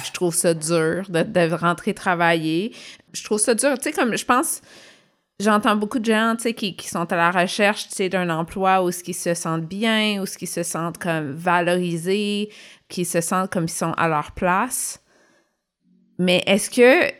[0.03, 2.75] je trouve ça dur de, de, rentrer travailler.
[3.13, 3.77] Je trouve ça dur.
[3.79, 4.63] Tu sais, comme je pense,
[5.41, 8.31] j'entends beaucoup de gens, tu sais, qui, qui, sont à la recherche, tu sais, d'un
[8.31, 12.51] emploi où ce qu'ils se sentent bien, où ce qu'ils se sentent comme valorisés,
[12.89, 15.03] qui se sentent comme ils sont à leur place.
[16.19, 17.11] Mais est-ce que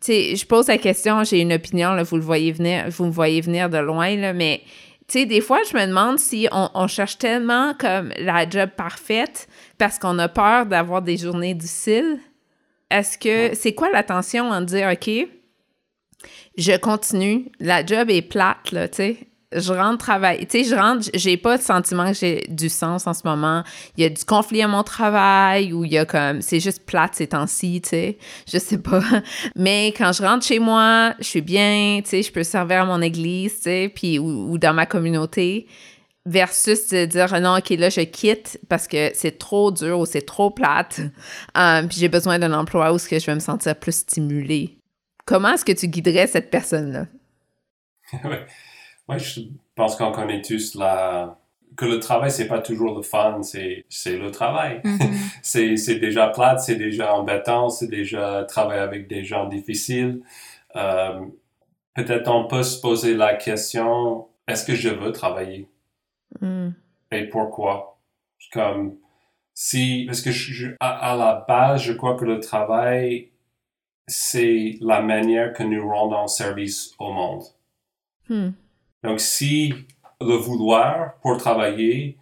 [0.00, 3.06] tu sais, je pose la question, j'ai une opinion, là, vous le voyez venir, vous
[3.06, 4.62] me voyez venir de loin, là, mais
[5.06, 9.48] tu sais, des fois, je me demande si on, cherche tellement comme la job parfaite
[9.76, 12.18] parce qu'on a peur d'avoir des journées difficiles.
[12.90, 15.28] Est-ce que c'est quoi l'attention en dire, OK,
[16.56, 20.46] je continue, la job est plate, là, tu sais, je rentre travailler.
[20.46, 23.62] Tu sais, je rentre, j'ai pas le sentiment que j'ai du sens en ce moment.
[23.96, 26.84] Il y a du conflit à mon travail ou il y a comme, c'est juste
[26.84, 28.18] plate ces temps-ci, tu sais.
[28.50, 29.02] Je sais pas.
[29.56, 32.84] Mais quand je rentre chez moi, je suis bien, tu sais, je peux servir à
[32.84, 35.66] mon église, tu sais, puis ou, dans ma communauté
[36.26, 40.22] versus de dire non ok là je quitte parce que c'est trop dur ou c'est
[40.22, 41.02] trop plate
[41.54, 44.78] um, puis j'ai besoin d'un emploi où je vais me sentir plus stimulée
[45.24, 47.06] comment est-ce que tu guiderais cette personne là
[49.08, 49.40] Oui, je
[49.74, 51.38] pense qu'on connaît tous la
[51.76, 54.80] que le travail c'est pas toujours le fun, c'est c'est le travail.
[54.84, 55.38] Mm-hmm.
[55.42, 60.22] c'est c'est déjà plate, c'est déjà embêtant, c'est déjà travailler avec des gens difficiles.
[60.76, 61.20] Euh,
[61.94, 65.68] peut-être on peut se poser la question est-ce que je veux travailler?
[66.40, 66.70] Mm.
[67.12, 67.98] et pourquoi?
[68.52, 68.96] Comme
[69.54, 73.30] si parce que je, à, la base je crois que le travail
[74.06, 77.44] c'est la manière que nous rendons service au monde.
[78.28, 78.50] Hmm.
[79.02, 79.74] Donc, si
[80.20, 82.18] le vouloir pour travailler,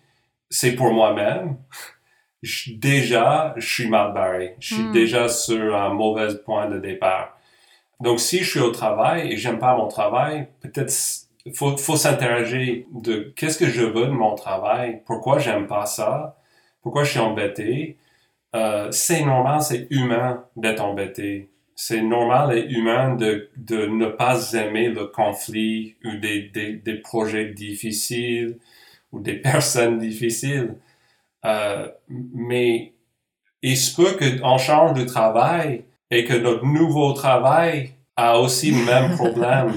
[0.50, 1.56] c'est pour moi-même,
[2.76, 4.56] déjà, je suis mal barré.
[4.58, 4.92] Je suis hmm.
[4.92, 7.36] déjà sur un mauvais point de départ.
[8.00, 10.92] Donc, si je suis au travail et j'aime pas mon travail, peut-être
[11.54, 16.36] faut, faut s'interroger de qu'est-ce que je veux de mon travail, pourquoi j'aime pas ça,
[16.82, 17.96] pourquoi je suis embêté.
[18.54, 21.51] Euh, c'est normal, c'est humain d'être embêté
[21.84, 26.94] c'est normal et humain de, de ne pas aimer le conflit ou des, des, des
[26.94, 28.58] projets difficiles
[29.10, 30.76] ou des personnes difficiles.
[31.44, 32.92] Euh, mais
[33.62, 38.84] il se peut qu'on change de travail et que notre nouveau travail a aussi le
[38.84, 39.72] même problème.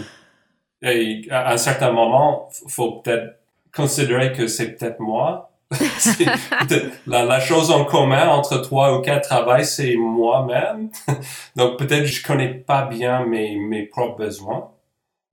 [0.83, 3.39] et à un certain moment, faut peut-être
[3.73, 5.54] considérer que c'est peut-être moi
[7.07, 10.89] la, chose en commun entre trois ou quatre travails, c'est moi-même.
[11.55, 14.71] Donc peut-être je connais pas bien mes, mes propres besoins,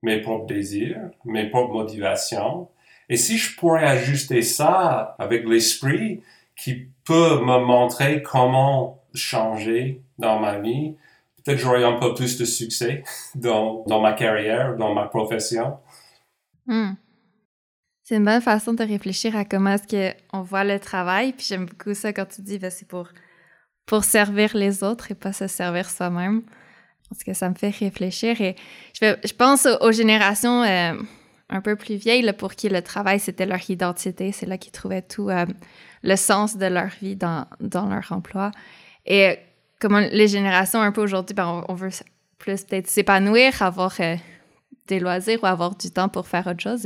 [0.01, 2.69] mes propres désirs, mes propres motivations.
[3.09, 6.21] Et si je pourrais ajuster ça avec l'esprit
[6.55, 10.95] qui peut me montrer comment changer dans ma vie,
[11.43, 13.03] peut-être j'aurais un peu plus de succès
[13.35, 15.77] dans, dans ma carrière, dans ma profession.
[16.65, 16.93] Hmm.
[18.03, 21.31] C'est une bonne façon de réfléchir à comment est-ce qu'on voit le travail.
[21.31, 23.07] Puis j'aime beaucoup ça quand tu dis ben, c'est pour,
[23.85, 26.43] pour servir les autres et pas se servir soi-même.
[27.09, 28.41] Parce que ça me fait réfléchir.
[28.41, 28.55] Et
[28.99, 30.93] je, pense aux, générations euh,
[31.49, 34.33] un peu plus vieilles pour qui le travail, c'était leur identité.
[34.33, 35.45] C'est là qu'ils trouvaient tout euh,
[36.01, 38.51] le sens de leur vie dans, dans leur emploi.
[39.05, 39.37] Et
[39.79, 41.89] comme les générations un peu aujourd'hui, ben, on, veut
[42.37, 44.15] plus peut-être s'épanouir, avoir euh,
[44.87, 46.85] des loisirs ou avoir du temps pour faire autre chose.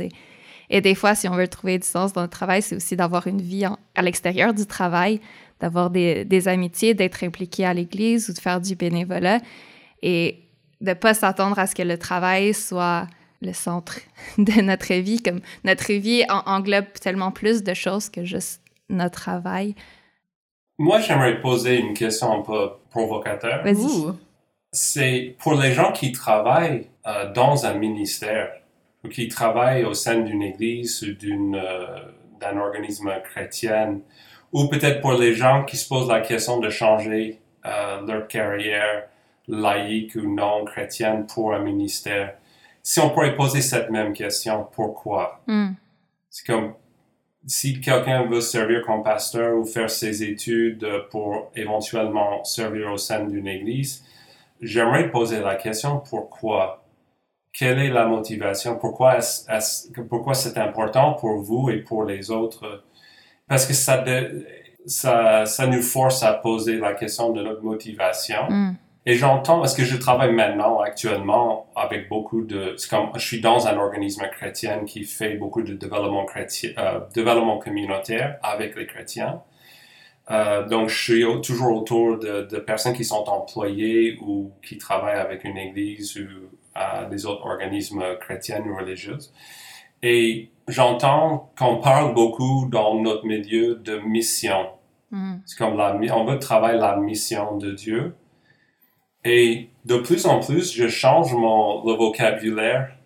[0.70, 3.26] Et des fois, si on veut trouver du sens dans le travail, c'est aussi d'avoir
[3.26, 5.20] une vie à l'extérieur du travail,
[5.60, 9.40] d'avoir des, des, amitiés, d'être impliqué à l'église ou de faire du bénévolat
[10.02, 10.40] et
[10.80, 13.06] de pas s'attendre à ce que le travail soit
[13.40, 14.00] le centre
[14.38, 15.22] de notre vie.
[15.22, 19.74] Comme notre vie englobe tellement plus de choses que juste notre travail.
[20.78, 23.64] Moi, j'aimerais poser une question un peu provocateur.
[23.64, 24.12] Vas-y.
[24.70, 28.50] C'est pour les gens qui travaillent euh, dans un ministère
[29.04, 31.86] ou qui travaillent au sein d'une église ou d'une euh,
[32.40, 33.98] d'un organisme chrétien,
[34.52, 39.08] ou peut-être pour les gens qui se posent la question de changer euh, leur carrière
[39.48, 42.34] laïque ou non chrétienne pour un ministère.
[42.82, 45.42] Si on pourrait poser cette même question, pourquoi?
[45.46, 45.72] Hmm.
[46.30, 46.74] C'est comme
[47.46, 53.24] si quelqu'un veut servir comme pasteur ou faire ses études pour éventuellement servir au sein
[53.24, 54.04] d'une église,
[54.60, 56.84] j'aimerais poser la question pourquoi?
[57.52, 58.76] Quelle est la motivation?
[58.76, 59.48] Pourquoi est
[60.08, 62.84] pourquoi c'est important pour vous et pour les autres?
[63.48, 64.04] Parce que ça,
[64.86, 68.48] ça, ça nous force à poser la question de notre motivation.
[68.48, 68.74] Hmm.
[69.06, 73.66] Et j'entends, parce que je travaille maintenant, actuellement, avec beaucoup de, comme, je suis dans
[73.66, 79.40] un organisme chrétien qui fait beaucoup de développement chrétien, euh, développement communautaire avec les chrétiens.
[80.30, 85.18] Euh, donc, je suis toujours autour de, de, personnes qui sont employées ou qui travaillent
[85.18, 89.18] avec une église ou euh, des autres organismes chrétiens ou religieux.
[90.02, 94.68] Et j'entends qu'on parle beaucoup dans notre milieu de mission.
[95.10, 95.36] Mm.
[95.44, 98.14] C'est comme la, on veut travailler la mission de Dieu.
[99.24, 102.97] Et de plus en plus, je change mon, le vocabulaire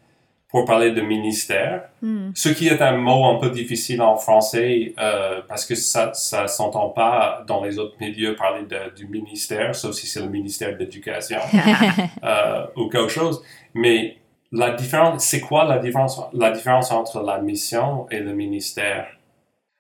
[0.52, 2.32] pour parler de ministère, Hmm.
[2.34, 6.48] ce qui est un mot un peu difficile en français euh, parce que ça ça
[6.48, 10.72] s'entend pas dans les autres milieux parler de, du ministère, sauf si c'est le ministère
[10.74, 11.38] de l'éducation
[12.24, 13.40] euh, ou quelque chose.
[13.74, 14.16] Mais
[14.50, 19.06] la différence, c'est quoi la différence, la différence entre la mission et le ministère?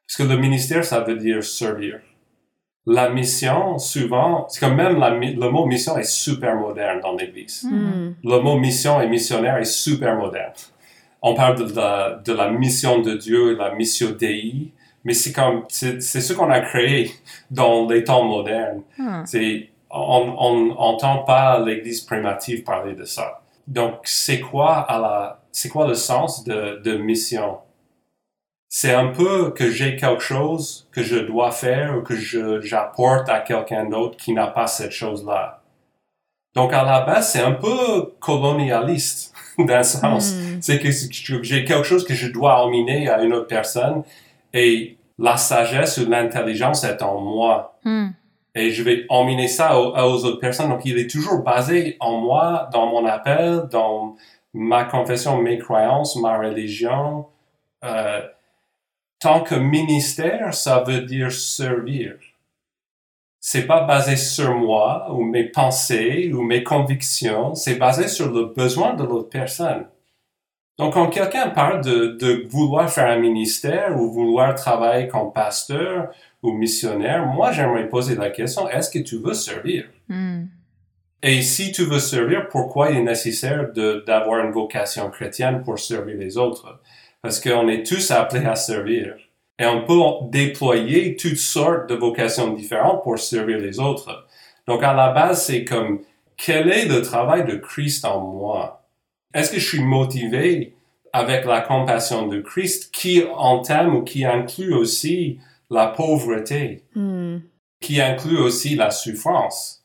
[0.06, 2.00] Parce que le ministère, ça veut dire servir.
[2.84, 7.62] La mission, souvent, c'est comme même la, le mot mission est super moderne dans l'Église.
[7.62, 8.14] Hmm.
[8.24, 10.52] Le mot mission et missionnaire est super moderne.
[11.22, 14.72] On parle de la, de la mission de Dieu, la mission Dei,
[15.04, 17.12] mais c'est comme, c'est c'est ce qu'on a créé
[17.50, 18.82] dans les temps modernes.
[18.98, 19.22] Hmm.
[19.26, 23.42] C'est, on on entend pas l'Église primitive parler de ça.
[23.68, 27.58] Donc, c'est quoi à la, c'est quoi le sens de, de mission?
[28.74, 33.28] C'est un peu que j'ai quelque chose que je dois faire ou que je, j'apporte
[33.28, 35.60] à quelqu'un d'autre qui n'a pas cette chose-là.
[36.54, 40.32] Donc, à la base, c'est un peu colonialiste, d'un sens.
[40.32, 40.62] Hmm.
[40.62, 40.90] C'est que
[41.42, 44.04] j'ai quelque chose que je dois emmener à une autre personne
[44.54, 47.78] et la sagesse ou l'intelligence est en moi.
[47.84, 48.08] Hmm.
[48.54, 50.70] Et je vais emmener ça aux, aux autres personnes.
[50.70, 54.16] Donc, il est toujours basé en moi, dans mon appel, dans
[54.54, 57.26] ma confession, mes croyances, ma religion.
[57.84, 58.22] Euh,
[59.22, 62.16] tant que ministère, ça veut dire servir.
[63.40, 67.54] C'est pas basé sur moi ou mes pensées ou mes convictions.
[67.54, 69.86] C'est basé sur le besoin de l'autre personne.
[70.78, 76.10] Donc, quand quelqu'un parle de, de vouloir faire un ministère ou vouloir travailler comme pasteur
[76.42, 79.84] ou missionnaire, moi, j'aimerais poser la question, est-ce que tu veux servir?
[80.08, 80.46] Hmm.
[81.22, 83.68] Et si tu veux servir, pourquoi il est nécessaire
[84.06, 86.80] d'avoir une vocation chrétienne pour servir les autres?
[87.22, 89.14] Parce qu'on est tous appelés à servir.
[89.58, 94.26] Et on peut déployer toutes sortes de vocations différentes pour servir les autres.
[94.66, 96.00] Donc, à la base, c'est comme,
[96.36, 98.84] quel est le travail de Christ en moi?
[99.32, 100.74] Est-ce que je suis motivé
[101.12, 105.38] avec la compassion de Christ qui entame ou qui inclut aussi
[105.70, 106.82] la pauvreté?
[106.94, 107.38] Hmm.
[107.80, 109.84] qui inclut aussi la souffrance?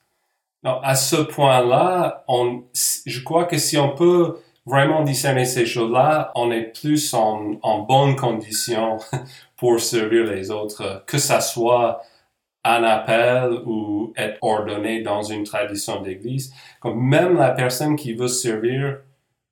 [0.63, 2.63] Donc, à ce point-là, on,
[3.05, 4.38] je crois que si on peut
[4.68, 8.97] vraiment discerner ces choses-là, on est plus en, en bonne condition
[9.57, 12.01] pour servir les autres, que ça soit
[12.65, 16.53] un appel ou être ordonné dans une tradition d'église.
[16.82, 18.99] Comme même la personne qui veut servir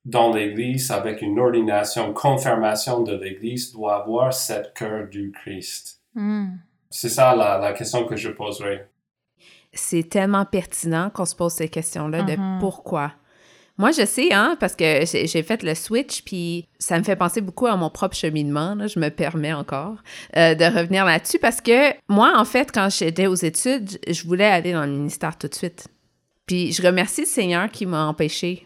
[0.04, 6.02] dans l'église avec une ordination, confirmation de l'église doit avoir cette cœur du Christ.
[6.14, 6.58] Hmm.
[6.90, 8.86] C'est ça la, la question que je poserai.
[9.74, 13.14] C'est tellement pertinent qu'on se pose ces questions-là de pourquoi.
[13.78, 17.42] Moi, je sais, hein, parce que j'ai fait le switch, puis ça me fait penser
[17.42, 18.74] beaucoup à mon propre cheminement.
[18.74, 19.98] là, je me permets encore
[20.38, 24.46] euh, de revenir là-dessus parce que moi, en fait, quand j'étais aux études, je voulais
[24.46, 25.90] aller dans le ministère tout de suite.
[26.46, 28.66] Puis je remercie le Seigneur qui m'a empêché.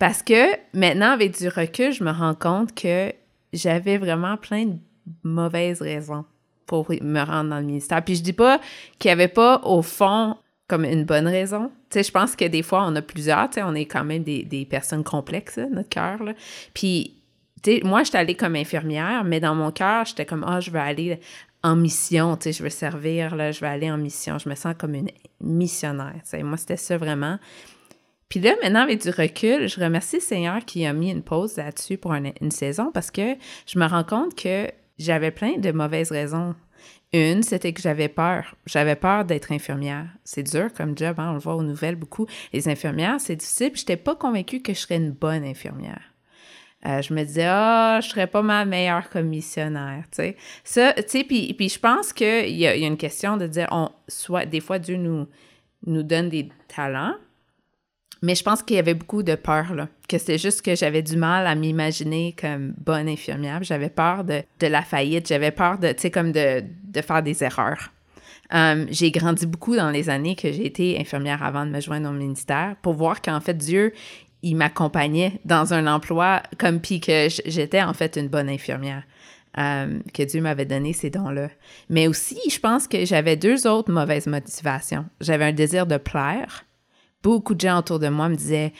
[0.00, 3.12] Parce que maintenant, avec du recul, je me rends compte que
[3.52, 4.78] j'avais vraiment plein de
[5.22, 6.24] mauvaises raisons
[6.66, 8.02] pour me rendre dans le ministère.
[8.04, 8.60] Puis je dis pas
[8.98, 10.36] qu'il n'y avait pas, au fond,
[10.68, 11.70] comme une bonne raison.
[11.90, 14.04] Tu sais, je pense que des fois, on a plusieurs, tu sais, on est quand
[14.04, 16.18] même des, des personnes complexes, notre cœur.
[16.72, 17.22] Puis,
[17.62, 20.70] tu sais, moi, j'étais allée comme infirmière, mais dans mon cœur, j'étais comme, ah, je
[20.70, 21.20] veux aller
[21.62, 24.38] en mission, tu sais, je veux servir, là, je veux aller en mission.
[24.38, 25.10] Je me sens comme une
[25.40, 26.42] missionnaire, tu sais.
[26.42, 27.38] Moi, c'était ça vraiment.
[28.28, 31.56] Puis là, maintenant, avec du recul, je remercie le Seigneur qui a mis une pause
[31.56, 33.36] là-dessus pour une, saison parce que
[33.66, 36.54] je me rends compte que j'avais plein de mauvaises raisons.
[37.14, 38.56] Une, c'était que j'avais peur.
[38.66, 40.08] J'avais peur d'être infirmière.
[40.24, 41.30] C'est dur comme job, hein?
[41.30, 42.26] on le voit aux nouvelles beaucoup.
[42.52, 43.70] Les infirmières, c'est difficile.
[43.74, 46.02] Je n'étais pas convaincue que je serais une bonne infirmière.
[46.86, 50.36] Euh, je me disais, ah, je serais pas ma meilleure commissionnaire, tu sais.
[50.64, 50.92] Ça,
[51.28, 54.96] puis, je pense qu'il y, a, une question de dire, on, soit, des fois, Dieu
[54.96, 57.14] nous donne des talents,
[58.24, 59.66] mais je pense qu'il y avait beaucoup de peur.
[60.08, 63.62] Que c'était juste que j'avais du mal à m'imaginer comme bonne infirmière.
[63.62, 65.28] J'avais peur de, la faillite.
[65.28, 66.64] J'avais peur de, tu sais, comme de,
[67.02, 67.92] faire des erreurs.
[68.50, 72.08] Um, j'ai grandi beaucoup dans les années que j'ai été infirmière avant de me joindre
[72.08, 73.92] au ministère pour voir qu'en fait, Dieu,
[74.42, 79.02] il m'accompagnait dans un emploi comme puis que j'étais en fait une bonne infirmière.
[79.56, 81.48] Um, que Dieu m'avait donné ces dons-là.
[81.88, 85.04] Mais aussi, je pense que j'avais deux autres mauvaises motivations.
[85.20, 86.64] J'avais un désir de plaire
[87.24, 88.72] beaucoup de gens autour de moi me disaient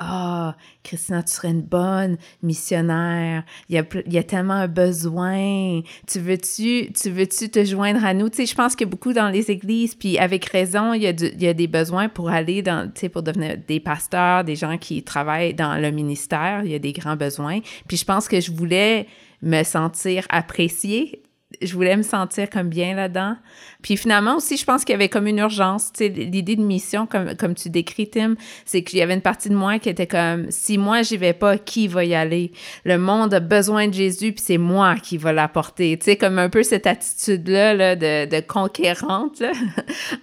[0.00, 3.42] ah, oh, Christina, tu serais une bonne missionnaire.
[3.68, 5.80] Il y a, il y a tellement un besoin.
[6.06, 8.28] Tu veux-tu, tu veux-tu te joindre à nous?
[8.28, 11.10] Tu sais, je pense que beaucoup dans les églises, puis avec raison, il y a,
[11.10, 14.54] il y a des besoins pour aller dans, tu sais, pour devenir des pasteurs, des
[14.54, 16.62] gens qui travaillent dans le ministère.
[16.64, 17.58] Il y a des grands besoins.
[17.88, 19.08] Puis je pense que je voulais
[19.42, 21.22] me sentir appréciée
[21.62, 23.36] je voulais me sentir comme bien là-dedans.
[23.82, 25.92] Puis finalement aussi, je pense qu'il y avait comme une urgence.
[25.92, 28.34] Tu sais, l'idée de mission, comme, comme tu décris, Tim,
[28.66, 31.32] c'est qu'il y avait une partie de moi qui était comme, si moi j'y vais
[31.32, 32.52] pas, qui va y aller?
[32.84, 35.96] Le monde a besoin de Jésus, puis c'est moi qui va l'apporter.
[35.98, 39.52] Tu sais, comme un peu cette attitude-là là, de, de conquérante, là,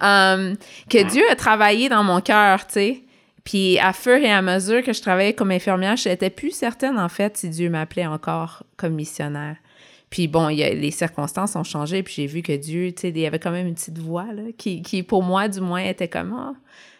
[0.34, 0.56] um,
[0.88, 3.02] que Dieu a travaillé dans mon cœur, tu sais.
[3.42, 6.98] Puis à fur et à mesure que je travaillais comme infirmière, je n'étais plus certaine,
[6.98, 9.56] en fait, si Dieu m'appelait encore comme missionnaire.
[10.10, 13.26] Puis bon, les circonstances ont changé, puis j'ai vu que Dieu, tu sais, il y
[13.26, 16.54] avait quand même une petite voix, là, qui, pour moi, du moins, était comme, ah,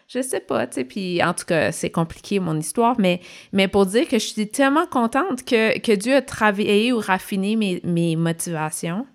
[0.07, 3.21] je sais pas, tu sais, puis en tout cas, c'est compliqué, mon histoire, mais,
[3.69, 8.15] pour dire que je suis tellement contente que, Dieu a travaillé ou raffiné mes, mes
[8.17, 9.05] motivations,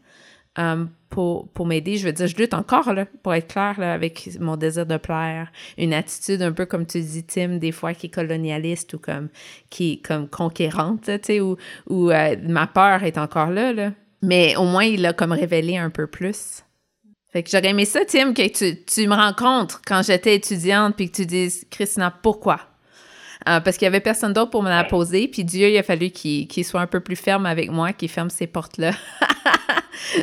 [0.58, 1.98] euh, pour, pour m'aider.
[1.98, 5.52] Je veux dire, je lutte encore, là, pour être clair, avec mon désir de plaire.
[5.76, 9.28] Une attitude un peu, comme tu dis, Tim, des fois, qui est colonialiste ou comme,
[9.68, 11.56] qui comme conquérante, tu ou,
[11.88, 13.92] ou euh, ma peur est encore là, là.
[14.22, 16.64] Mais au moins, il l'a comme révélé un peu plus.
[17.30, 21.10] Fait que j'aurais aimé ça, Tim, que tu, tu me rencontres quand j'étais étudiante, puis
[21.10, 22.71] que tu dises, Christina, pourquoi?
[23.48, 25.82] Euh, parce qu'il y avait personne d'autre pour me la poser, puis Dieu, il a
[25.82, 28.92] fallu qu'il soit un peu plus ferme avec moi, qu'il ferme ces portes-là.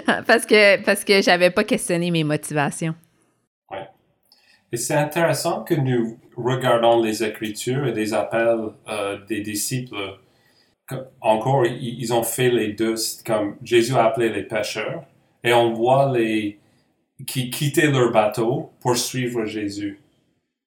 [0.27, 2.95] parce que, parce que j'avais pas questionné mes motivations.
[3.71, 3.87] Ouais.
[4.71, 9.95] Et c'est intéressant que nous regardons les Écritures et les appels euh, des disciples.
[11.21, 12.95] Encore, ils ont fait les deux,
[13.25, 15.03] comme Jésus a appelé les pêcheurs,
[15.43, 16.59] et on voit les
[17.27, 19.99] qui quittaient leur bateau pour suivre Jésus.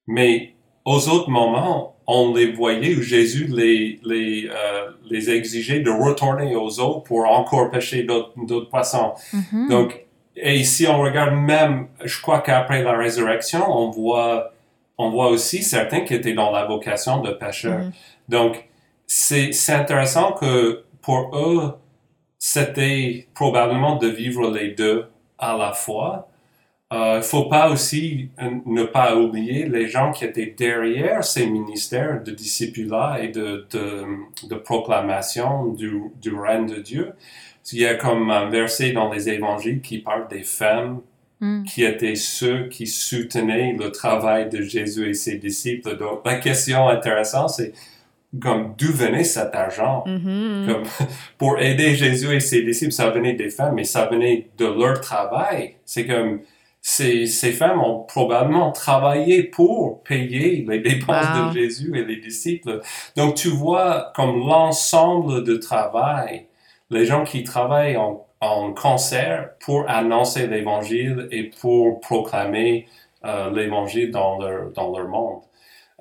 [0.07, 0.53] Mais
[0.85, 6.55] aux autres moments, on les voyait où Jésus les, les, euh, les exigeait de retourner
[6.55, 9.13] aux eaux pour encore pêcher d'autres poissons.
[9.33, 9.69] Mm-hmm.
[9.69, 14.53] Donc, et ici, on regarde même, je crois qu'après la résurrection, on voit,
[14.97, 17.79] on voit aussi certains qui étaient dans la vocation de pêcheurs.
[17.81, 18.29] Mm-hmm.
[18.29, 18.67] Donc,
[19.05, 21.73] c'est intéressant que pour eux,
[22.39, 25.05] c'était probablement de vivre les deux
[25.37, 26.27] à la fois.
[26.93, 31.23] Il euh, ne faut pas aussi euh, ne pas oublier les gens qui étaient derrière
[31.23, 34.05] ces ministères de discipulat et de, de,
[34.47, 37.13] de proclamation du, du, règne de Dieu.
[37.71, 41.01] Il y a comme un verset dans les évangiles qui parle des femmes
[41.39, 41.63] hmm.
[41.63, 45.97] qui étaient ceux qui soutenaient le travail de Jésus et ses disciples.
[45.97, 47.73] Donc la question intéressante, c'est
[48.39, 50.03] comme d'où venait cet argent?
[50.07, 50.65] Mm-hmm.
[50.65, 50.83] comme,
[51.37, 54.99] pour aider Jésus et ses disciples ça venait des femmes mais ça venait de leur
[55.01, 56.39] travail c'est comme
[56.85, 62.81] ces, ces femmes ont probablement travaillé pour payer les dépenses de Jésus et les disciples.
[63.15, 66.47] Donc tu vois comme l'ensemble de travail,
[66.89, 72.87] les gens qui travaillent en, en concert pour annoncer l'évangile et pour proclamer
[73.23, 75.41] euh, l'évangile dans leur, dans leur monde.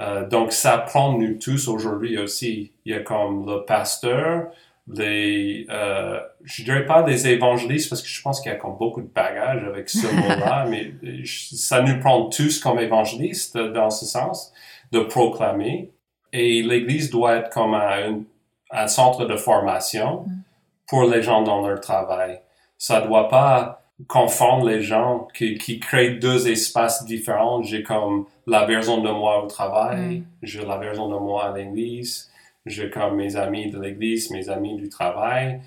[0.01, 2.73] Euh, donc ça prend nous tous aujourd'hui aussi.
[2.85, 4.49] Il y a comme le pasteur,
[4.89, 8.77] les, euh, je dirais pas des évangélistes parce que je pense qu'il y a comme
[8.77, 10.93] beaucoup de bagages avec ce mot-là, mais
[11.25, 14.53] ça nous prend tous comme évangélistes dans ce sens
[14.91, 15.91] de proclamer.
[16.33, 18.23] Et l'Église doit être comme un,
[18.71, 20.43] un centre de formation mm.
[20.89, 22.41] pour les gens dans leur travail.
[22.79, 27.63] Ça doit pas confondre les gens qui, qui créent deux espaces différents.
[27.63, 30.25] J'ai comme la version de moi au travail, mm.
[30.43, 32.32] j'ai la version de moi à l'Église
[32.67, 35.61] j'ai comme mes amis de l'Église, mes amis du travail.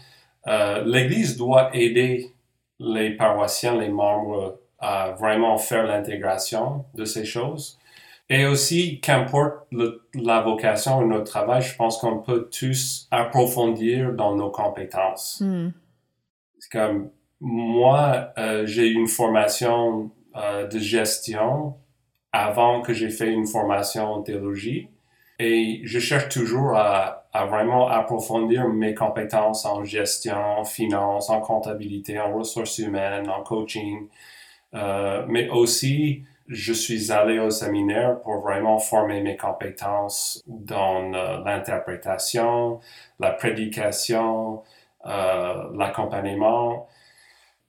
[0.48, 2.34] Euh, L'Église doit aider
[2.80, 7.80] les paroissiens, les membres à vraiment faire l'intégration de ces choses.
[8.30, 9.68] Et aussi, qu'importe
[10.14, 15.42] la vocation de notre travail, je pense qu'on peut tous approfondir dans nos compétences.
[15.42, 15.70] Hmm.
[16.60, 21.76] C'est comme moi, euh, j'ai eu une formation euh, de gestion
[22.32, 24.90] avant que j'ai fait une formation en théologie.
[25.40, 32.20] Et je cherche toujours à, vraiment approfondir mes compétences en gestion, en finance, en comptabilité,
[32.20, 34.08] en ressources humaines, en coaching.
[34.74, 41.44] Euh, mais aussi, je suis allé au séminaire pour vraiment former mes compétences dans euh,
[41.44, 42.80] l'interprétation,
[43.20, 44.64] la prédication,
[45.06, 46.88] euh, l'accompagnement.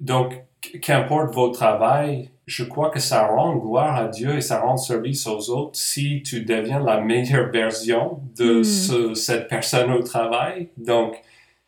[0.01, 0.45] Donc,
[0.83, 5.27] qu'importe votre travail, je crois que ça rend gloire à Dieu et ça rend service
[5.27, 9.15] aux autres si tu deviens la meilleure version de Hmm.
[9.15, 10.69] cette personne au travail.
[10.77, 11.17] Donc,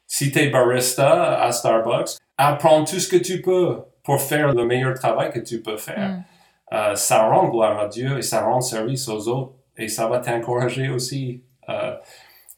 [0.07, 4.65] si tu es barista à Starbucks, apprends tout ce que tu peux pour faire le
[4.65, 6.11] meilleur travail que tu peux faire.
[6.11, 6.25] Mm.
[6.73, 10.19] Euh, ça rend gloire à Dieu et ça rend service aux autres et ça va
[10.19, 11.43] t'encourager aussi.
[11.69, 11.95] Euh,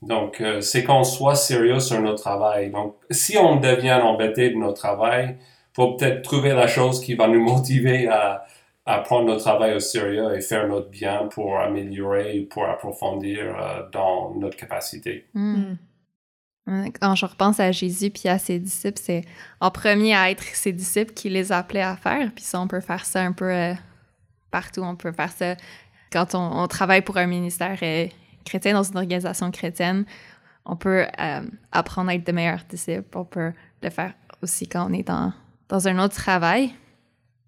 [0.02, 2.70] donc, euh, c'est qu'on soit sérieux sur notre travail.
[2.70, 5.36] Donc, si on devient embêté de notre travail,
[5.74, 8.44] faut peut-être trouver la chose qui va nous motiver à,
[8.86, 13.88] à prendre notre travail au sérieux et faire notre bien pour améliorer, pour approfondir euh,
[13.92, 15.26] dans notre capacité.
[15.34, 15.74] Mm.
[17.00, 19.22] Quand je repense à Jésus puis à ses disciples, c'est
[19.60, 22.30] en premier à être ses disciples qui les appelait à faire.
[22.32, 23.74] Puis ça, on peut faire ça un peu euh,
[24.50, 24.82] partout.
[24.82, 25.56] On peut faire ça
[26.12, 28.06] quand on, travaille pour un ministère euh,
[28.44, 30.04] chrétien dans une organisation chrétienne.
[30.64, 31.06] On peut
[31.72, 33.16] apprendre à être de meilleurs disciples.
[33.16, 33.52] On peut
[33.82, 34.12] le faire
[34.42, 35.32] aussi quand on est dans,
[35.70, 36.74] dans un autre travail.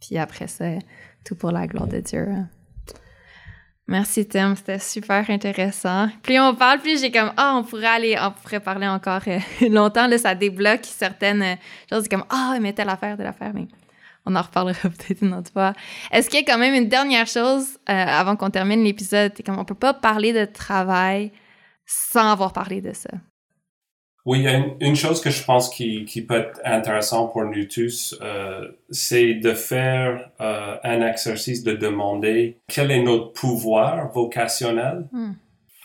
[0.01, 0.65] Puis après ça,
[1.25, 2.27] tout pour la gloire de Dieu.
[2.29, 2.49] hein.
[3.89, 6.09] Merci Tim, c'était super intéressant.
[6.23, 9.39] Plus on parle, plus j'ai comme ah on pourrait aller, on pourrait parler encore euh,
[9.69, 11.55] longtemps là, ça débloque certaines euh,
[11.91, 13.67] choses comme ah mais telle affaire, telle affaire, mais
[14.25, 15.73] on en reparlera peut-être une autre fois.
[16.13, 19.59] Est-ce qu'il y a quand même une dernière chose euh, avant qu'on termine l'épisode, comme
[19.59, 21.33] on peut pas parler de travail
[21.85, 23.11] sans avoir parlé de ça.
[24.25, 27.27] Oui, il y a une, une chose que je pense qui, qui peut être intéressant
[27.27, 33.33] pour nous tous, euh, c'est de faire euh, un exercice de demander quel est notre
[33.33, 35.09] pouvoir vocationnel.
[35.11, 35.33] Hmm.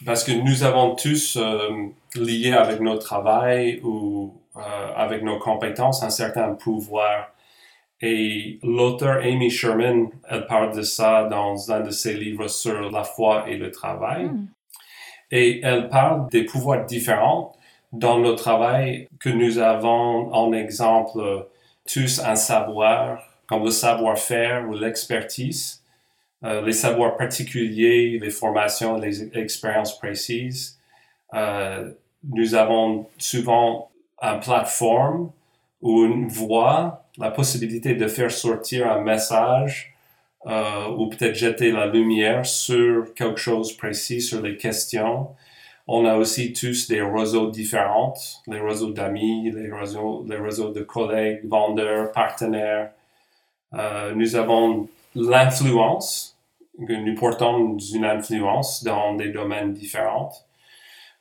[0.05, 4.59] Parce que nous avons tous euh, lié avec notre travail ou euh,
[4.95, 7.31] avec nos compétences un certain pouvoir.
[7.99, 13.03] Et l'auteur Amy Sherman, elle parle de ça dans un de ses livres sur la
[13.03, 14.25] foi et le travail.
[14.25, 14.45] Hmm.
[15.31, 17.56] Et elle parle des pouvoirs différents
[17.97, 21.47] dans le travail que nous avons en exemple
[21.91, 25.81] tous un savoir, comme le savoir-faire ou l'expertise,
[26.43, 30.79] euh, les savoirs particuliers, les formations, les expériences précises.
[31.33, 31.91] Euh,
[32.23, 33.89] nous avons souvent
[34.21, 35.31] une plateforme
[35.81, 39.95] ou une voix, la possibilité de faire sortir un message
[40.45, 45.29] euh, ou peut-être jeter la lumière sur quelque chose précis, sur les questions.
[45.87, 48.13] On a aussi tous des réseaux différents,
[48.47, 52.91] les réseaux d'amis, les réseaux, les réseaux de collègues, vendeurs, partenaires.
[53.73, 56.37] Euh, nous avons l'influence,
[56.77, 60.31] nous portons une influence dans des domaines différents.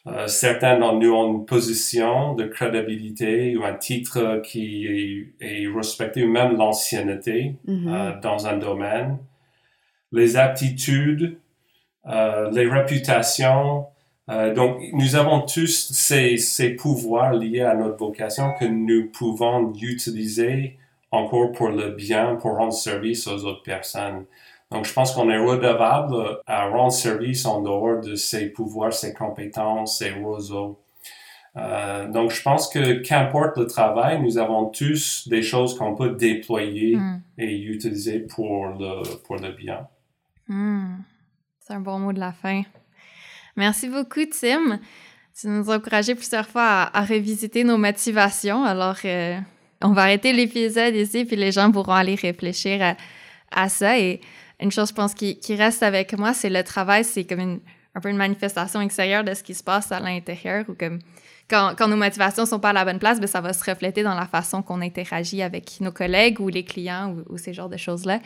[0.08, 5.66] Euh, certains d'entre nous ont une position de crédibilité ou un titre qui est, est
[5.74, 7.88] respecté, ou même l'ancienneté Mhm.
[7.88, 9.18] euh, dans un domaine.
[10.12, 11.38] Les aptitudes,
[12.08, 13.86] euh, les réputations.
[14.28, 19.72] Euh, donc, nous avons tous ces, ces pouvoirs liés à notre vocation que nous pouvons
[19.80, 20.78] utiliser
[21.12, 24.24] encore pour le bien, pour rendre service aux autres personnes.
[24.72, 29.14] Donc, je pense qu'on est redevable à rendre service en dehors de ses pouvoirs, ses
[29.14, 30.80] compétences, ses réseaux.
[31.56, 36.10] Euh, donc, je pense que qu'importe le travail, nous avons tous des choses qu'on peut
[36.16, 37.20] déployer Hmm.
[37.38, 39.86] et utiliser pour le, pour le bien.
[40.48, 40.96] Hmm.
[41.60, 42.62] C'est un bon mot de la fin.
[43.56, 44.78] Merci beaucoup, Tim.
[45.38, 48.64] Tu nous as encouragé plusieurs fois à, revisiter nos motivations.
[48.64, 49.38] Alors, euh,
[49.82, 52.96] on va arrêter l'épisode ici, puis les gens pourront aller réfléchir
[53.50, 53.98] à, ça.
[53.98, 54.20] Et
[54.60, 57.60] une chose, je pense, qui, reste avec moi, c'est le travail, c'est comme une,
[57.94, 60.98] un peu une manifestation extérieure de ce qui se passe à l'intérieur, ou comme
[61.48, 64.14] quand, nos motivations sont pas à la bonne place, ben, ça va se refléter dans
[64.14, 67.76] la façon qu'on interagit avec nos collègues ou les clients ou, ou ces genres de
[67.76, 68.20] choses-là.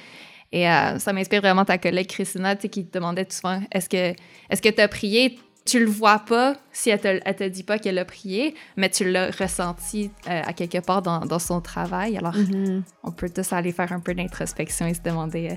[0.53, 3.61] Et euh, ça m'inspire vraiment ta collègue Christina, tu sais, qui te demandait tout souvent
[3.71, 4.15] est-ce que
[4.51, 5.39] est-ce que tu as prié?
[5.67, 8.89] Tu le vois pas si elle te, elle te dit pas qu'elle a prié, mais
[8.89, 12.17] tu l'as ressenti euh, à quelque part dans, dans son travail.
[12.17, 12.83] Alors, Mhm.
[13.05, 15.55] on peut tous aller faire un peu d'introspection et se demander euh,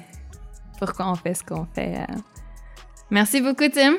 [0.77, 1.95] pourquoi on fait ce qu'on fait.
[1.97, 2.15] euh.
[3.09, 3.93] Merci beaucoup, Tim.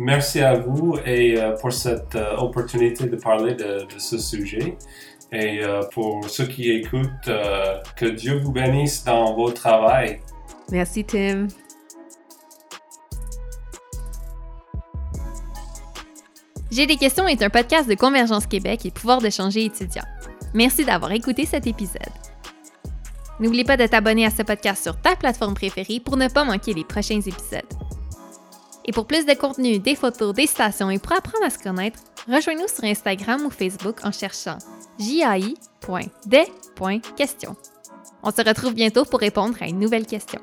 [0.00, 4.76] Merci à vous et euh, pour cette euh, opportunité de parler de, de ce sujet.
[5.30, 10.20] Et euh, pour ceux qui écoutent, euh, que Dieu vous bénisse dans vos travail.
[10.70, 11.48] Merci Tim.
[16.70, 19.70] J'ai des questions est un podcast de Convergence Québec et Pouvoir de changer.
[20.54, 22.02] Merci d'avoir écouté cet épisode.
[23.40, 26.74] N'oublie pas de t'abonner à ce podcast sur ta plateforme préférée pour ne pas manquer
[26.74, 27.62] les prochains épisodes.
[28.88, 31.98] Et pour plus de contenu, des photos, des stations et pour apprendre à se connaître,
[32.26, 34.56] rejoins-nous sur Instagram ou Facebook en cherchant
[34.98, 37.56] jai.des.question.
[38.22, 40.40] On se retrouve bientôt pour répondre à une nouvelle question.